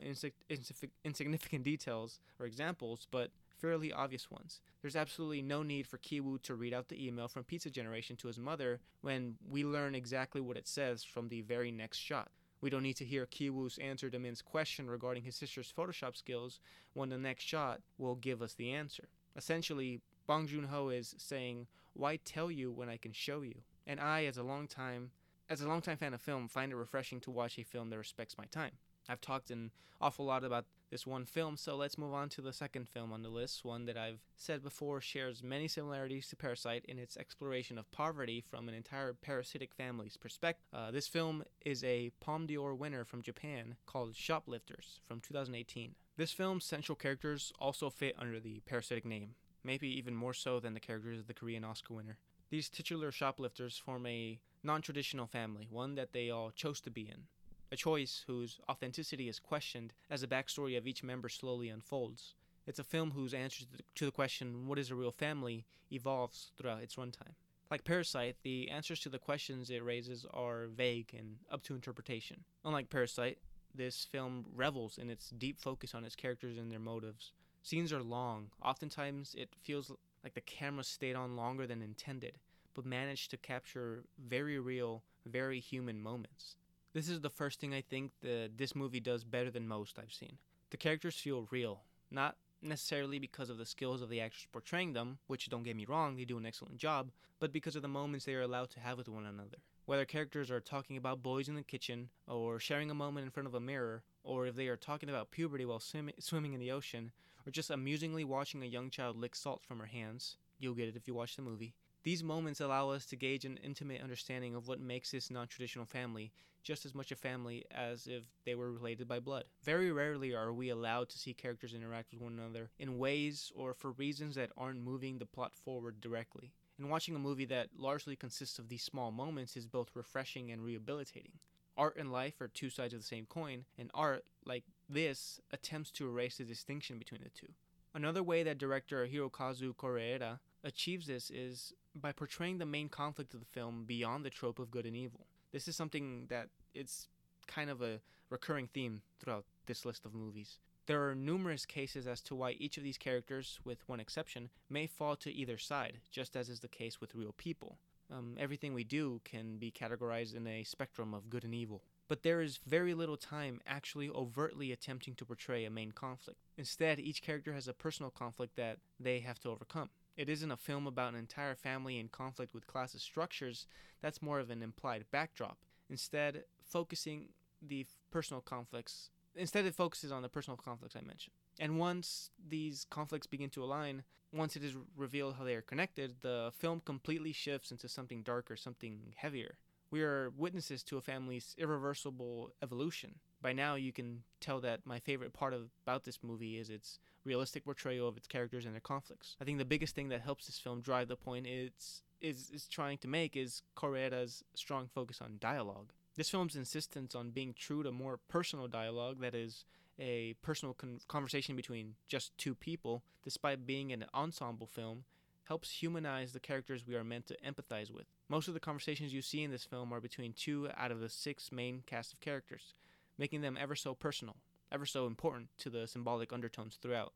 insignificant 1.04 1.62
details 1.62 2.18
or 2.40 2.46
examples, 2.46 3.06
but 3.12 3.30
fairly 3.48 3.92
obvious 3.92 4.28
ones. 4.28 4.60
There's 4.82 4.96
absolutely 4.96 5.40
no 5.40 5.62
need 5.62 5.86
for 5.86 5.98
Ki 5.98 6.18
Woo 6.18 6.38
to 6.38 6.56
read 6.56 6.74
out 6.74 6.88
the 6.88 7.06
email 7.06 7.28
from 7.28 7.44
Pizza 7.44 7.70
Generation 7.70 8.16
to 8.16 8.26
his 8.26 8.40
mother 8.40 8.80
when 9.02 9.36
we 9.48 9.64
learn 9.64 9.94
exactly 9.94 10.40
what 10.40 10.56
it 10.56 10.66
says 10.66 11.04
from 11.04 11.28
the 11.28 11.42
very 11.42 11.70
next 11.70 11.98
shot. 11.98 12.32
We 12.60 12.70
don't 12.70 12.82
need 12.82 12.96
to 12.96 13.04
hear 13.04 13.24
Ki 13.26 13.50
Woo's 13.50 13.78
answer 13.78 14.10
to 14.10 14.18
Min's 14.18 14.42
question 14.42 14.90
regarding 14.90 15.22
his 15.22 15.36
sister's 15.36 15.72
Photoshop 15.72 16.16
skills 16.16 16.58
when 16.92 17.10
the 17.10 17.18
next 17.18 17.44
shot 17.44 17.82
will 17.98 18.16
give 18.16 18.42
us 18.42 18.54
the 18.54 18.72
answer. 18.72 19.04
Essentially, 19.36 20.00
Bong 20.26 20.48
Joon 20.48 20.64
Ho 20.64 20.88
is 20.88 21.14
saying, 21.18 21.68
"Why 21.92 22.16
tell 22.16 22.50
you 22.50 22.72
when 22.72 22.88
I 22.88 22.96
can 22.96 23.12
show 23.12 23.42
you?" 23.42 23.62
And 23.86 24.00
I, 24.00 24.24
as 24.24 24.38
a 24.38 24.42
long 24.42 24.66
time, 24.66 25.12
as 25.48 25.60
a 25.60 25.68
longtime 25.68 25.98
fan 25.98 26.14
of 26.14 26.22
film, 26.22 26.48
find 26.48 26.72
it 26.72 26.76
refreshing 26.76 27.20
to 27.20 27.30
watch 27.30 27.58
a 27.58 27.64
film 27.64 27.90
that 27.90 27.98
respects 27.98 28.36
my 28.38 28.46
time. 28.46 28.72
I've 29.08 29.20
talked 29.20 29.50
an 29.50 29.70
awful 30.00 30.24
lot 30.24 30.44
about 30.44 30.66
this 30.90 31.06
one 31.06 31.24
film, 31.24 31.56
so 31.56 31.76
let's 31.76 31.98
move 31.98 32.14
on 32.14 32.28
to 32.30 32.40
the 32.40 32.52
second 32.52 32.88
film 32.88 33.12
on 33.12 33.22
the 33.22 33.28
list, 33.28 33.64
one 33.64 33.86
that 33.86 33.96
I've 33.96 34.20
said 34.36 34.62
before 34.62 35.00
shares 35.00 35.42
many 35.42 35.66
similarities 35.66 36.28
to 36.28 36.36
Parasite 36.36 36.84
in 36.86 36.98
its 36.98 37.16
exploration 37.16 37.78
of 37.78 37.90
poverty 37.90 38.44
from 38.48 38.68
an 38.68 38.74
entire 38.74 39.12
parasitic 39.12 39.74
family's 39.74 40.16
perspective. 40.16 40.64
Uh, 40.72 40.90
this 40.90 41.08
film 41.08 41.42
is 41.64 41.82
a 41.82 42.12
Palme 42.20 42.46
d'Or 42.46 42.74
winner 42.74 43.04
from 43.04 43.22
Japan 43.22 43.74
called 43.86 44.14
Shoplifters 44.14 45.00
from 45.06 45.20
2018. 45.20 45.94
This 46.16 46.32
film's 46.32 46.64
central 46.64 46.96
characters 46.96 47.52
also 47.58 47.90
fit 47.90 48.14
under 48.18 48.38
the 48.38 48.60
parasitic 48.66 49.04
name, 49.04 49.34
maybe 49.64 49.88
even 49.88 50.14
more 50.14 50.34
so 50.34 50.60
than 50.60 50.74
the 50.74 50.80
characters 50.80 51.18
of 51.18 51.26
the 51.26 51.34
Korean 51.34 51.64
Oscar 51.64 51.94
winner. 51.94 52.18
These 52.50 52.68
titular 52.68 53.10
shoplifters 53.10 53.76
form 53.76 54.06
a 54.06 54.38
non 54.62 54.80
traditional 54.80 55.26
family, 55.26 55.66
one 55.68 55.96
that 55.96 56.12
they 56.12 56.30
all 56.30 56.52
chose 56.52 56.80
to 56.82 56.90
be 56.90 57.02
in 57.02 57.24
a 57.70 57.76
choice 57.76 58.24
whose 58.26 58.60
authenticity 58.68 59.28
is 59.28 59.38
questioned 59.38 59.92
as 60.10 60.20
the 60.20 60.26
backstory 60.26 60.76
of 60.76 60.86
each 60.86 61.02
member 61.02 61.28
slowly 61.28 61.68
unfolds. 61.68 62.34
It's 62.66 62.78
a 62.78 62.84
film 62.84 63.10
whose 63.10 63.34
answer 63.34 63.64
to 63.94 64.04
the 64.04 64.10
question, 64.10 64.66
what 64.66 64.78
is 64.78 64.90
a 64.90 64.94
real 64.94 65.10
family, 65.10 65.66
evolves 65.92 66.52
throughout 66.56 66.82
its 66.82 66.96
runtime. 66.96 67.34
Like 67.70 67.84
Parasite, 67.84 68.36
the 68.42 68.70
answers 68.70 69.00
to 69.00 69.08
the 69.08 69.18
questions 69.18 69.70
it 69.70 69.84
raises 69.84 70.26
are 70.32 70.66
vague 70.66 71.14
and 71.16 71.36
up 71.50 71.62
to 71.64 71.74
interpretation. 71.74 72.44
Unlike 72.64 72.90
Parasite, 72.90 73.38
this 73.74 74.04
film 74.04 74.46
revels 74.54 74.98
in 74.98 75.10
its 75.10 75.30
deep 75.30 75.58
focus 75.58 75.94
on 75.94 76.04
its 76.04 76.14
characters 76.14 76.56
and 76.56 76.70
their 76.70 76.78
motives. 76.78 77.32
Scenes 77.62 77.92
are 77.92 78.02
long. 78.02 78.50
Oftentimes, 78.62 79.34
it 79.36 79.48
feels 79.62 79.90
like 80.22 80.34
the 80.34 80.40
camera 80.40 80.84
stayed 80.84 81.16
on 81.16 81.36
longer 81.36 81.66
than 81.66 81.82
intended, 81.82 82.38
but 82.74 82.84
managed 82.86 83.30
to 83.30 83.36
capture 83.36 84.04
very 84.18 84.58
real, 84.58 85.02
very 85.26 85.60
human 85.60 86.00
moments. 86.00 86.56
This 86.94 87.08
is 87.08 87.20
the 87.20 87.30
first 87.30 87.58
thing 87.58 87.74
I 87.74 87.80
think 87.80 88.12
that 88.22 88.52
this 88.56 88.76
movie 88.76 89.00
does 89.00 89.24
better 89.24 89.50
than 89.50 89.66
most 89.66 89.98
I've 89.98 90.12
seen. 90.12 90.38
The 90.70 90.76
characters 90.76 91.16
feel 91.16 91.48
real, 91.50 91.82
not 92.08 92.36
necessarily 92.62 93.18
because 93.18 93.50
of 93.50 93.58
the 93.58 93.66
skills 93.66 94.00
of 94.00 94.08
the 94.08 94.20
actors 94.20 94.46
portraying 94.52 94.92
them, 94.92 95.18
which 95.26 95.48
don't 95.48 95.64
get 95.64 95.74
me 95.74 95.86
wrong, 95.86 96.14
they 96.14 96.24
do 96.24 96.38
an 96.38 96.46
excellent 96.46 96.78
job, 96.78 97.10
but 97.40 97.52
because 97.52 97.74
of 97.74 97.82
the 97.82 97.88
moments 97.88 98.24
they 98.24 98.34
are 98.34 98.42
allowed 98.42 98.70
to 98.70 98.80
have 98.80 98.96
with 98.96 99.08
one 99.08 99.26
another. 99.26 99.58
Whether 99.86 100.04
characters 100.04 100.52
are 100.52 100.60
talking 100.60 100.96
about 100.96 101.20
boys 101.20 101.48
in 101.48 101.56
the 101.56 101.64
kitchen, 101.64 102.10
or 102.28 102.60
sharing 102.60 102.92
a 102.92 102.94
moment 102.94 103.24
in 103.24 103.32
front 103.32 103.48
of 103.48 103.54
a 103.54 103.60
mirror, 103.60 104.04
or 104.22 104.46
if 104.46 104.54
they 104.54 104.68
are 104.68 104.76
talking 104.76 105.08
about 105.08 105.32
puberty 105.32 105.64
while 105.64 105.80
swim- 105.80 106.12
swimming 106.20 106.52
in 106.52 106.60
the 106.60 106.70
ocean, 106.70 107.10
or 107.44 107.50
just 107.50 107.70
amusingly 107.70 108.22
watching 108.22 108.62
a 108.62 108.66
young 108.66 108.88
child 108.88 109.16
lick 109.16 109.34
salt 109.34 109.64
from 109.64 109.80
her 109.80 109.86
hands, 109.86 110.36
you'll 110.60 110.74
get 110.74 110.88
it 110.88 110.96
if 110.96 111.08
you 111.08 111.14
watch 111.14 111.34
the 111.34 111.42
movie. 111.42 111.74
These 112.04 112.22
moments 112.22 112.60
allow 112.60 112.90
us 112.90 113.06
to 113.06 113.16
gauge 113.16 113.46
an 113.46 113.58
intimate 113.64 114.02
understanding 114.02 114.54
of 114.54 114.68
what 114.68 114.78
makes 114.78 115.10
this 115.10 115.30
non 115.30 115.48
traditional 115.48 115.86
family 115.86 116.32
just 116.62 116.84
as 116.84 116.94
much 116.94 117.10
a 117.12 117.16
family 117.16 117.64
as 117.70 118.06
if 118.06 118.24
they 118.44 118.54
were 118.54 118.72
related 118.72 119.08
by 119.08 119.20
blood. 119.20 119.44
Very 119.62 119.90
rarely 119.90 120.34
are 120.34 120.52
we 120.52 120.68
allowed 120.68 121.08
to 121.10 121.18
see 121.18 121.32
characters 121.32 121.74
interact 121.74 122.12
with 122.12 122.20
one 122.20 122.38
another 122.38 122.70
in 122.78 122.98
ways 122.98 123.52
or 123.54 123.72
for 123.72 123.92
reasons 123.92 124.34
that 124.34 124.50
aren't 124.56 124.82
moving 124.82 125.18
the 125.18 125.26
plot 125.26 125.54
forward 125.54 126.00
directly. 126.00 126.52
And 126.78 126.90
watching 126.90 127.14
a 127.14 127.18
movie 127.18 127.44
that 127.46 127.68
largely 127.78 128.16
consists 128.16 128.58
of 128.58 128.68
these 128.68 128.82
small 128.82 129.10
moments 129.10 129.56
is 129.56 129.66
both 129.66 129.90
refreshing 129.94 130.50
and 130.50 130.62
rehabilitating. 130.62 131.32
Art 131.76 131.96
and 131.96 132.12
life 132.12 132.40
are 132.40 132.48
two 132.48 132.70
sides 132.70 132.92
of 132.94 133.00
the 133.00 133.06
same 133.06 133.26
coin, 133.26 133.64
and 133.78 133.90
art, 133.94 134.24
like 134.44 134.64
this, 134.88 135.40
attempts 135.52 135.90
to 135.92 136.06
erase 136.06 136.36
the 136.36 136.44
distinction 136.44 136.98
between 136.98 137.22
the 137.22 137.30
two. 137.30 137.52
Another 137.94 138.22
way 138.22 138.42
that 138.42 138.58
director 138.58 139.06
Hirokazu 139.06 139.74
Koreeda 139.74 140.40
achieves 140.64 141.06
this 141.06 141.30
is 141.30 141.72
by 141.94 142.12
portraying 142.12 142.58
the 142.58 142.66
main 142.66 142.88
conflict 142.88 143.34
of 143.34 143.40
the 143.40 143.46
film 143.46 143.84
beyond 143.86 144.24
the 144.24 144.30
trope 144.30 144.58
of 144.58 144.70
good 144.70 144.86
and 144.86 144.96
evil. 144.96 145.26
This 145.52 145.68
is 145.68 145.76
something 145.76 146.26
that 146.28 146.48
it's 146.74 147.08
kind 147.46 147.70
of 147.70 147.82
a 147.82 148.00
recurring 148.30 148.68
theme 148.72 149.02
throughout 149.20 149.44
this 149.66 149.84
list 149.84 150.04
of 150.04 150.14
movies. 150.14 150.58
There 150.86 151.08
are 151.08 151.14
numerous 151.14 151.64
cases 151.64 152.06
as 152.06 152.20
to 152.22 152.34
why 152.34 152.52
each 152.52 152.76
of 152.76 152.82
these 152.82 152.98
characters, 152.98 153.58
with 153.64 153.88
one 153.88 154.00
exception, 154.00 154.50
may 154.68 154.86
fall 154.86 155.16
to 155.16 155.32
either 155.32 155.56
side, 155.56 155.98
just 156.10 156.36
as 156.36 156.48
is 156.48 156.60
the 156.60 156.68
case 156.68 157.00
with 157.00 157.14
real 157.14 157.32
people. 157.32 157.78
Um, 158.12 158.36
everything 158.38 158.74
we 158.74 158.84
do 158.84 159.20
can 159.24 159.56
be 159.56 159.70
categorized 159.70 160.36
in 160.36 160.46
a 160.46 160.62
spectrum 160.64 161.14
of 161.14 161.30
good 161.30 161.44
and 161.44 161.54
evil. 161.54 161.82
But 162.06 162.22
there 162.22 162.42
is 162.42 162.60
very 162.66 162.92
little 162.92 163.16
time 163.16 163.62
actually 163.66 164.10
overtly 164.10 164.72
attempting 164.72 165.14
to 165.14 165.24
portray 165.24 165.64
a 165.64 165.70
main 165.70 165.92
conflict. 165.92 166.38
Instead, 166.58 167.00
each 167.00 167.22
character 167.22 167.54
has 167.54 167.66
a 167.66 167.72
personal 167.72 168.10
conflict 168.10 168.56
that 168.56 168.78
they 169.00 169.20
have 169.20 169.38
to 169.40 169.48
overcome. 169.48 169.88
It 170.16 170.28
isn't 170.28 170.50
a 170.50 170.56
film 170.56 170.86
about 170.86 171.12
an 171.12 171.18
entire 171.18 171.54
family 171.54 171.98
in 171.98 172.08
conflict 172.08 172.54
with 172.54 172.66
classist 172.66 173.00
structures, 173.00 173.66
that's 174.00 174.22
more 174.22 174.38
of 174.38 174.50
an 174.50 174.62
implied 174.62 175.04
backdrop. 175.10 175.58
Instead, 175.90 176.44
focusing 176.62 177.28
the 177.60 177.86
personal 178.10 178.40
conflicts, 178.40 179.10
instead, 179.34 179.64
it 179.64 179.74
focuses 179.74 180.12
on 180.12 180.22
the 180.22 180.28
personal 180.28 180.56
conflicts 180.56 180.96
I 180.96 181.00
mentioned. 181.00 181.34
And 181.58 181.78
once 181.78 182.30
these 182.48 182.86
conflicts 182.90 183.26
begin 183.26 183.50
to 183.50 183.64
align, 183.64 184.02
once 184.32 184.56
it 184.56 184.64
is 184.64 184.74
revealed 184.96 185.36
how 185.36 185.44
they 185.44 185.54
are 185.54 185.62
connected, 185.62 186.16
the 186.20 186.52
film 186.56 186.80
completely 186.84 187.32
shifts 187.32 187.70
into 187.70 187.88
something 187.88 188.22
darker, 188.22 188.56
something 188.56 189.14
heavier. 189.16 189.58
We 189.90 190.02
are 190.02 190.30
witnesses 190.36 190.82
to 190.84 190.96
a 190.96 191.00
family's 191.00 191.54
irreversible 191.58 192.50
evolution. 192.62 193.16
By 193.44 193.52
now, 193.52 193.74
you 193.74 193.92
can 193.92 194.22
tell 194.40 194.58
that 194.60 194.86
my 194.86 194.98
favorite 195.00 195.34
part 195.34 195.52
of, 195.52 195.68
about 195.86 196.04
this 196.04 196.20
movie 196.22 196.56
is 196.58 196.70
its 196.70 196.98
realistic 197.26 197.66
portrayal 197.66 198.08
of 198.08 198.16
its 198.16 198.26
characters 198.26 198.64
and 198.64 198.72
their 198.72 198.80
conflicts. 198.80 199.36
I 199.38 199.44
think 199.44 199.58
the 199.58 199.66
biggest 199.66 199.94
thing 199.94 200.08
that 200.08 200.22
helps 200.22 200.46
this 200.46 200.58
film 200.58 200.80
drive 200.80 201.08
the 201.08 201.16
point 201.16 201.46
it's 201.46 202.02
is 202.22 202.50
is 202.50 202.66
trying 202.66 202.96
to 202.98 203.06
make 203.06 203.36
is 203.36 203.60
Koreeda's 203.76 204.44
strong 204.54 204.88
focus 204.94 205.20
on 205.20 205.36
dialogue. 205.40 205.92
This 206.16 206.30
film's 206.30 206.56
insistence 206.56 207.14
on 207.14 207.32
being 207.32 207.52
true 207.52 207.82
to 207.82 207.92
more 207.92 208.18
personal 208.28 208.66
dialogue 208.66 209.20
that 209.20 209.34
is 209.34 209.66
a 209.98 210.36
personal 210.40 210.72
con- 210.72 211.00
conversation 211.06 211.54
between 211.54 211.96
just 212.08 212.36
two 212.38 212.54
people, 212.54 213.02
despite 213.22 213.66
being 213.66 213.92
an 213.92 214.06
ensemble 214.14 214.66
film, 214.66 215.04
helps 215.44 215.82
humanize 215.82 216.32
the 216.32 216.40
characters 216.40 216.86
we 216.86 216.94
are 216.94 217.04
meant 217.04 217.26
to 217.26 217.36
empathize 217.46 217.90
with. 217.90 218.06
Most 218.30 218.48
of 218.48 218.54
the 218.54 218.60
conversations 218.60 219.12
you 219.12 219.20
see 219.20 219.42
in 219.42 219.50
this 219.50 219.64
film 219.64 219.92
are 219.92 220.00
between 220.00 220.32
two 220.32 220.70
out 220.78 220.90
of 220.90 221.00
the 221.00 221.10
six 221.10 221.52
main 221.52 221.82
cast 221.84 222.14
of 222.14 222.20
characters, 222.20 222.72
making 223.18 223.40
them 223.40 223.56
ever 223.60 223.74
so 223.74 223.94
personal, 223.94 224.36
ever 224.72 224.86
so 224.86 225.06
important 225.06 225.48
to 225.58 225.70
the 225.70 225.86
symbolic 225.86 226.32
undertones 226.32 226.78
throughout. 226.80 227.12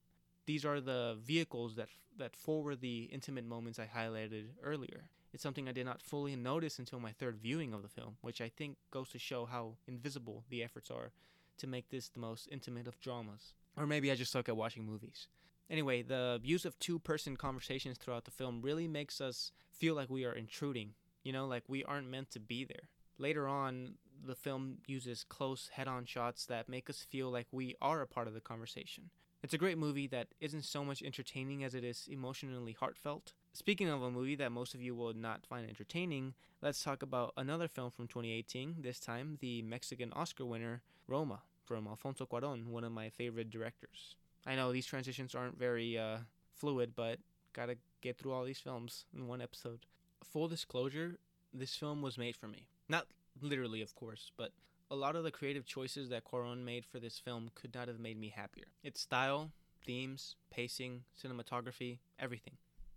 These 0.46 0.64
are 0.64 0.80
the 0.80 1.18
vehicles 1.22 1.76
that 1.76 1.88
that 2.18 2.36
forward 2.36 2.80
the 2.80 3.08
intimate 3.12 3.44
moments 3.44 3.78
I 3.78 3.86
highlighted 3.86 4.46
earlier. 4.62 5.04
It's 5.32 5.42
something 5.42 5.68
I 5.68 5.72
did 5.72 5.86
not 5.86 6.02
fully 6.02 6.34
notice 6.36 6.78
until 6.78 7.00
my 7.00 7.12
third 7.12 7.38
viewing 7.38 7.72
of 7.72 7.82
the 7.82 7.88
film, 7.88 8.16
which 8.22 8.40
I 8.40 8.48
think 8.48 8.76
goes 8.90 9.10
to 9.10 9.18
show 9.18 9.44
how 9.44 9.74
invisible 9.86 10.44
the 10.48 10.62
efforts 10.62 10.90
are 10.90 11.12
to 11.58 11.66
make 11.66 11.90
this 11.90 12.08
the 12.08 12.20
most 12.20 12.48
intimate 12.50 12.86
of 12.86 12.98
dramas. 13.00 13.54
Or 13.76 13.86
maybe 13.86 14.10
I 14.10 14.14
just 14.14 14.32
suck 14.32 14.48
at 14.48 14.56
watching 14.56 14.84
movies. 14.84 15.28
Anyway, 15.70 16.02
the 16.02 16.40
use 16.42 16.64
of 16.64 16.78
two 16.78 16.98
person 16.98 17.36
conversations 17.36 17.98
throughout 17.98 18.24
the 18.24 18.30
film 18.30 18.62
really 18.62 18.88
makes 18.88 19.20
us 19.20 19.52
feel 19.70 19.94
like 19.94 20.08
we 20.08 20.24
are 20.24 20.32
intruding, 20.32 20.94
you 21.22 21.32
know, 21.32 21.46
like 21.46 21.64
we 21.68 21.84
aren't 21.84 22.08
meant 22.08 22.30
to 22.30 22.40
be 22.40 22.64
there. 22.64 22.88
Later 23.18 23.46
on, 23.46 23.94
the 24.26 24.34
film 24.34 24.78
uses 24.86 25.24
close 25.24 25.70
head 25.72 25.88
on 25.88 26.04
shots 26.04 26.46
that 26.46 26.68
make 26.68 26.88
us 26.90 27.06
feel 27.08 27.30
like 27.30 27.46
we 27.52 27.74
are 27.80 28.00
a 28.00 28.06
part 28.06 28.28
of 28.28 28.34
the 28.34 28.40
conversation. 28.40 29.10
It's 29.42 29.54
a 29.54 29.58
great 29.58 29.78
movie 29.78 30.08
that 30.08 30.28
isn't 30.40 30.64
so 30.64 30.84
much 30.84 31.02
entertaining 31.02 31.62
as 31.62 31.74
it 31.74 31.84
is 31.84 32.08
emotionally 32.10 32.72
heartfelt. 32.72 33.34
Speaking 33.52 33.88
of 33.88 34.02
a 34.02 34.10
movie 34.10 34.34
that 34.34 34.50
most 34.50 34.74
of 34.74 34.82
you 34.82 34.96
will 34.96 35.14
not 35.14 35.46
find 35.46 35.68
entertaining, 35.68 36.34
let's 36.60 36.82
talk 36.82 37.02
about 37.02 37.34
another 37.36 37.68
film 37.68 37.90
from 37.90 38.08
2018, 38.08 38.76
this 38.80 38.98
time 38.98 39.38
the 39.40 39.62
Mexican 39.62 40.12
Oscar 40.12 40.44
winner, 40.44 40.82
Roma, 41.06 41.42
from 41.64 41.86
Alfonso 41.86 42.26
Cuaron, 42.26 42.66
one 42.66 42.82
of 42.82 42.92
my 42.92 43.10
favorite 43.10 43.50
directors. 43.50 44.16
I 44.44 44.56
know 44.56 44.72
these 44.72 44.86
transitions 44.86 45.34
aren't 45.34 45.58
very 45.58 45.96
uh, 45.96 46.18
fluid, 46.54 46.92
but 46.96 47.18
gotta 47.52 47.76
get 48.00 48.18
through 48.18 48.32
all 48.32 48.44
these 48.44 48.58
films 48.58 49.04
in 49.14 49.28
one 49.28 49.40
episode. 49.40 49.80
Full 50.24 50.48
disclosure, 50.48 51.18
this 51.52 51.76
film 51.76 52.02
was 52.02 52.18
made 52.18 52.36
for 52.36 52.48
me. 52.48 52.66
Not 52.88 53.06
literally, 53.42 53.82
of 53.82 53.94
course, 53.94 54.32
but 54.36 54.52
a 54.90 54.96
lot 54.96 55.16
of 55.16 55.24
the 55.24 55.30
creative 55.30 55.66
choices 55.66 56.08
that 56.08 56.24
Cuaron 56.24 56.64
made 56.64 56.84
for 56.84 56.98
this 56.98 57.18
film 57.18 57.50
could 57.54 57.74
not 57.74 57.88
have 57.88 58.00
made 58.00 58.18
me 58.18 58.32
happier. 58.34 58.66
Its 58.82 59.00
style, 59.00 59.50
themes, 59.84 60.36
pacing, 60.50 61.02
cinematography, 61.22 61.98
everything. 62.18 62.54